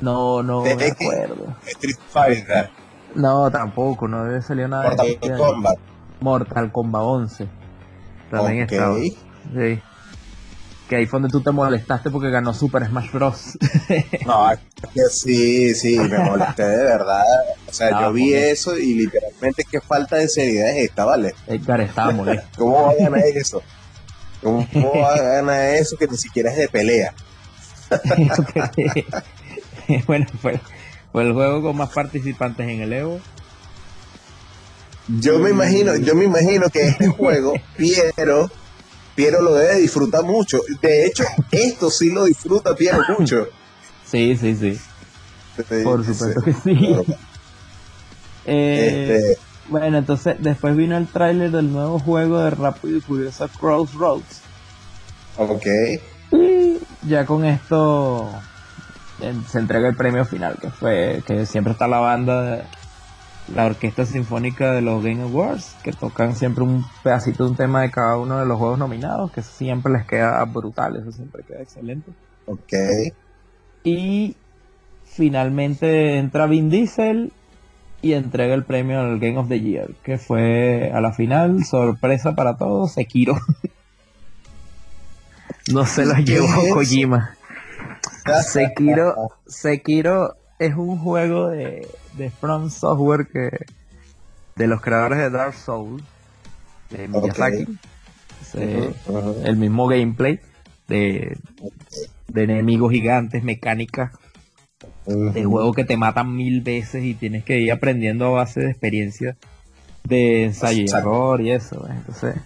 [0.00, 1.56] No, no me acuerdo.
[1.66, 2.70] Street Fighter,
[3.14, 5.38] No, tampoco, no debe salir nada de Mortal año.
[5.38, 5.78] Kombat.
[6.20, 7.48] Mortal Kombat 11.
[8.30, 8.72] También Ok.
[8.72, 8.96] estaba.
[8.98, 9.82] Sí.
[10.88, 13.58] Que ahí fue donde tú te molestaste porque ganó Super Smash Bros.
[14.26, 14.58] No, es
[14.94, 17.24] que sí, sí, me molesté de verdad.
[17.68, 21.34] O sea, No, yo vi eso y literalmente qué falta de seriedad es esta, ¿vale?
[21.46, 22.46] Edgar estaba molesto.
[22.58, 23.62] ¿Cómo va a ganar eso?
[24.42, 24.64] ¿Cómo
[25.00, 27.14] va a ganar eso que ni siquiera es de pelea?
[30.06, 30.60] bueno, fue,
[31.12, 33.20] fue el juego con más participantes en el Evo.
[35.08, 38.50] Yo me imagino, yo me imagino que este juego, Piero,
[39.14, 40.60] Piero lo debe disfrutar mucho.
[40.82, 43.46] De hecho, esto sí lo disfruta Piero mucho.
[44.06, 44.78] Sí, sí, sí.
[45.82, 46.96] Por supuesto que sí.
[48.44, 53.48] Eh, Este, Bueno, entonces después vino el tráiler del nuevo juego de Rápido y Furioso
[53.58, 54.42] Crossroads.
[55.38, 55.66] ok.
[56.30, 56.78] Y
[57.08, 58.30] ya con esto
[59.48, 62.64] se entrega el premio final, que fue que siempre está la banda
[63.54, 67.82] la Orquesta Sinfónica de los Game Awards, que tocan siempre un pedacito de un tema
[67.82, 71.62] de cada uno de los juegos nominados, que siempre les queda brutal, eso siempre queda
[71.62, 72.10] excelente.
[72.46, 72.72] Ok.
[73.84, 74.36] Y
[75.04, 77.32] finalmente entra Vin Diesel
[78.02, 82.34] y entrega el premio al Game of the Year, que fue a la final, sorpresa
[82.34, 83.36] para todos, Sekiro.
[85.72, 86.72] no se lo ¿Qué llevó es?
[86.72, 87.35] Kojima.
[88.42, 89.14] Sekiro,
[89.46, 93.50] Sekiro es un juego de, de From Software que
[94.56, 96.02] de los creadores de Dark Souls,
[96.90, 97.66] de Miyazaki.
[98.42, 98.94] Se-
[99.44, 100.40] el mismo gameplay
[100.88, 101.36] de,
[102.28, 104.12] de enemigos gigantes, mecánicas,
[105.06, 108.70] de juego que te matan mil veces y tienes que ir aprendiendo a base de
[108.70, 109.36] experiencia
[110.04, 111.82] de ensayo y error y eso.
[111.82, 111.96] ¿ves?
[111.96, 112.36] Entonces,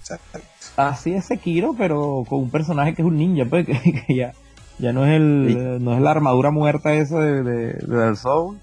[0.00, 0.40] Exacto.
[0.76, 4.32] así es Sekiro, pero con un personaje que es un ninja, pues, que, que ya,
[4.80, 8.58] ya no es el, no es la armadura muerta esa de, de, de Dark Souls.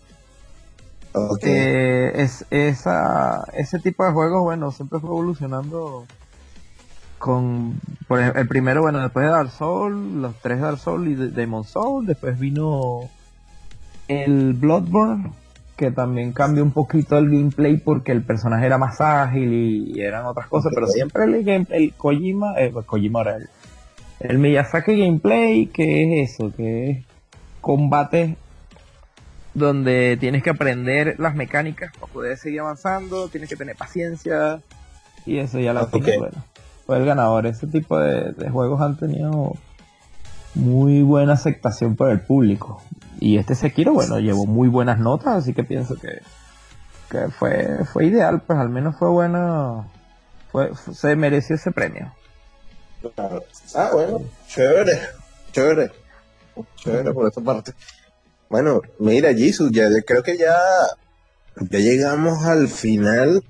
[1.41, 6.05] Eh, es, esa, ese tipo de juegos, bueno, siempre fue evolucionando
[7.17, 11.15] con, por ejemplo, el primero, bueno, después de Dark Souls, los tres Dark Souls y
[11.15, 13.09] de- Demon Soul, después vino
[14.07, 15.31] el Bloodborne,
[15.75, 20.25] que también cambió un poquito el gameplay porque el personaje era más ágil y, eran
[20.25, 23.49] otras cosas, pero siempre el, el Kojima, eh, Kojima era el,
[24.19, 27.05] el Miyazaki gameplay, que es eso, que es
[27.61, 28.35] combate
[29.53, 34.61] donde tienes que aprender las mecánicas para poder seguir avanzando, tienes que tener paciencia
[35.25, 35.91] y eso ya la Ok.
[35.93, 36.43] final, bueno,
[36.85, 37.47] fue el ganador.
[37.47, 39.55] Ese tipo de, de juegos han tenido
[40.55, 42.81] muy buena aceptación por el público.
[43.19, 46.21] Y este Sekiro, bueno, llevó muy buenas notas, así que pienso que,
[47.09, 49.89] que fue, fue ideal, pues al menos fue bueno,
[50.51, 52.13] fue, se mereció ese premio.
[53.15, 53.43] Claro.
[53.75, 54.99] Ah, bueno, chévere,
[55.51, 55.91] chévere,
[56.77, 57.73] chévere por esta parte.
[58.49, 60.57] Bueno, mira, Jesus, ya ya creo que ya,
[61.69, 63.43] ya llegamos al final,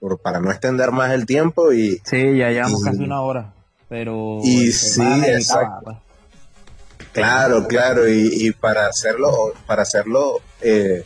[0.00, 3.52] por, para no extender más el tiempo y, Sí, ya llevamos Y- casi una hora,
[3.88, 4.38] pero...
[4.42, 5.84] y sí, exacto.
[5.84, 5.96] pues.
[7.12, 11.04] claro, claro, y, y para hacerlo, para hacerlo eh,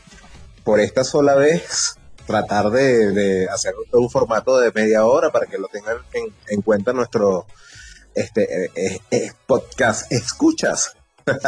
[0.65, 1.97] por esta sola vez,
[2.27, 6.61] tratar de, de hacer un formato de media hora para que lo tengan en, en
[6.61, 7.47] cuenta nuestro
[8.21, 10.97] este eh, eh, eh, podcast escuchas.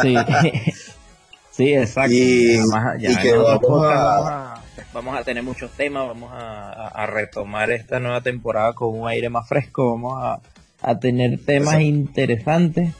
[0.01, 0.15] Sí,
[1.51, 2.13] sí, exacto.
[2.13, 4.63] Y- Además, ya y que vamos a- vamos a,
[4.93, 9.47] vamos a tener muchos temas, vamos a, retomar esta nueva temporada con un aire más
[9.47, 10.39] fresco, vamos
[10.81, 11.81] a, tener temas Eso.
[11.81, 12.93] interesantes.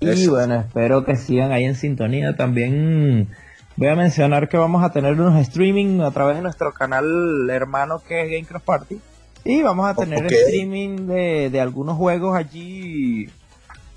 [0.00, 2.34] Y bueno, espero que sigan ahí en sintonía.
[2.36, 3.28] También
[3.76, 8.02] voy a mencionar que vamos a tener unos streaming a través de nuestro canal hermano
[8.06, 9.00] que es Gamecraft Party.
[9.44, 10.32] Y vamos a tener Ok.
[10.32, 13.28] streaming de, de algunos juegos allí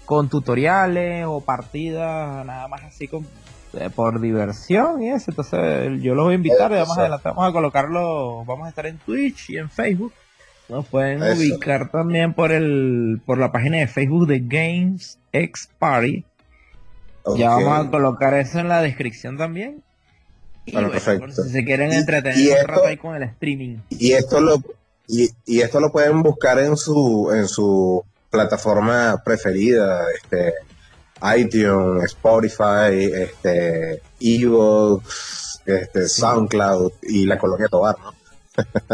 [0.05, 3.25] con tutoriales o partidas, nada más así con,
[3.79, 5.31] eh, por diversión y eso.
[5.31, 8.85] Entonces yo los voy a invitar y vamos adelante, vamos a colocarlo, vamos a estar
[8.87, 10.13] en Twitch y en Facebook.
[10.67, 11.37] Nos pueden Eso.
[11.39, 16.23] ubicar también por el por la página de Facebook de Games X Party.
[17.37, 19.83] Ya vamos a colocar eso en la descripción también.
[20.65, 21.19] Y Bueno, bueno, perfecto.
[21.19, 23.77] por si se quieren entretener un rato ahí con el streaming.
[23.89, 24.59] Y esto lo
[25.07, 30.53] y, y esto lo pueden buscar en su en su plataforma preferida, este
[31.37, 38.13] iTunes, Spotify, este Evox, este SoundCloud y la colonia Tobar, ¿no?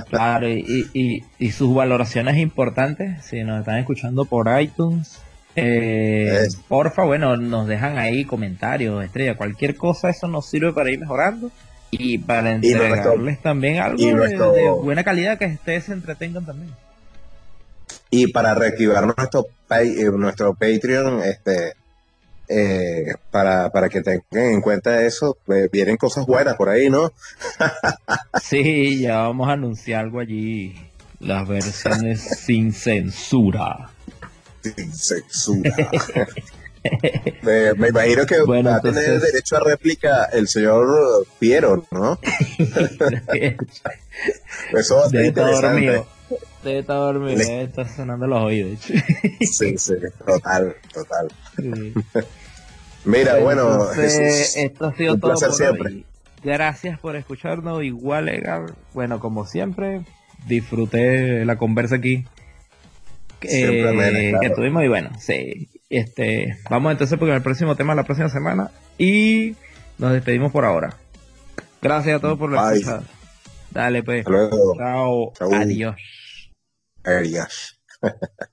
[0.09, 5.19] Claro, y, y, y sus valoraciones importantes, si nos están escuchando por iTunes,
[5.55, 10.99] eh, porfa, bueno, nos dejan ahí comentarios, estrella, cualquier cosa, eso nos sirve para ir
[10.99, 11.51] mejorando
[11.91, 15.93] y para Y entregarles también algo y de- nuestro- de, buena calidad que ustedes se
[15.93, 16.71] entretengan también.
[18.09, 21.73] Y para reactivar nuestro pay- eh, nuestro Patreon, este
[22.53, 27.11] eh, para, para que tengan en cuenta eso, eh, vienen cosas buenas por ahí, ¿no?
[28.41, 30.75] Sí, ya vamos a anunciar algo allí,
[31.19, 33.89] las versiones sin censura.
[34.61, 35.75] Sin censura.
[37.43, 42.19] me, me imagino que Bueno, va a tener derecho a réplica el señor Piero, ¿no?
[44.73, 46.03] Eso va a ser interesante.
[46.63, 48.79] Debe estar dormido, Le- debe estar sonando los oídos.
[49.41, 49.93] Sí, sí,
[50.25, 51.27] total, total.
[51.57, 51.93] Sí.
[53.05, 55.87] Mira, bueno, Entonces, Jesús, esto ha sido un todo placer por siempre.
[55.93, 56.05] hoy.
[56.43, 57.83] Gracias por escucharnos.
[57.83, 58.73] Igual, Edgar.
[58.93, 60.01] Bueno, como siempre,
[60.47, 62.25] disfruté la conversa aquí
[63.41, 64.39] Siempre, eh, claro.
[64.39, 64.83] que tuvimos.
[64.83, 65.67] Y bueno, sí.
[65.91, 68.71] Este, vamos entonces con el próximo tema la próxima semana.
[68.97, 69.55] Y
[69.97, 70.95] nos despedimos por ahora.
[71.81, 72.77] Gracias a todos por la Bye.
[72.79, 73.03] escuchada.
[73.71, 74.19] Dale, pues.
[74.19, 74.75] hasta luego.
[74.77, 75.33] Chao.
[75.53, 75.95] Adiós.
[77.03, 77.83] Adiós.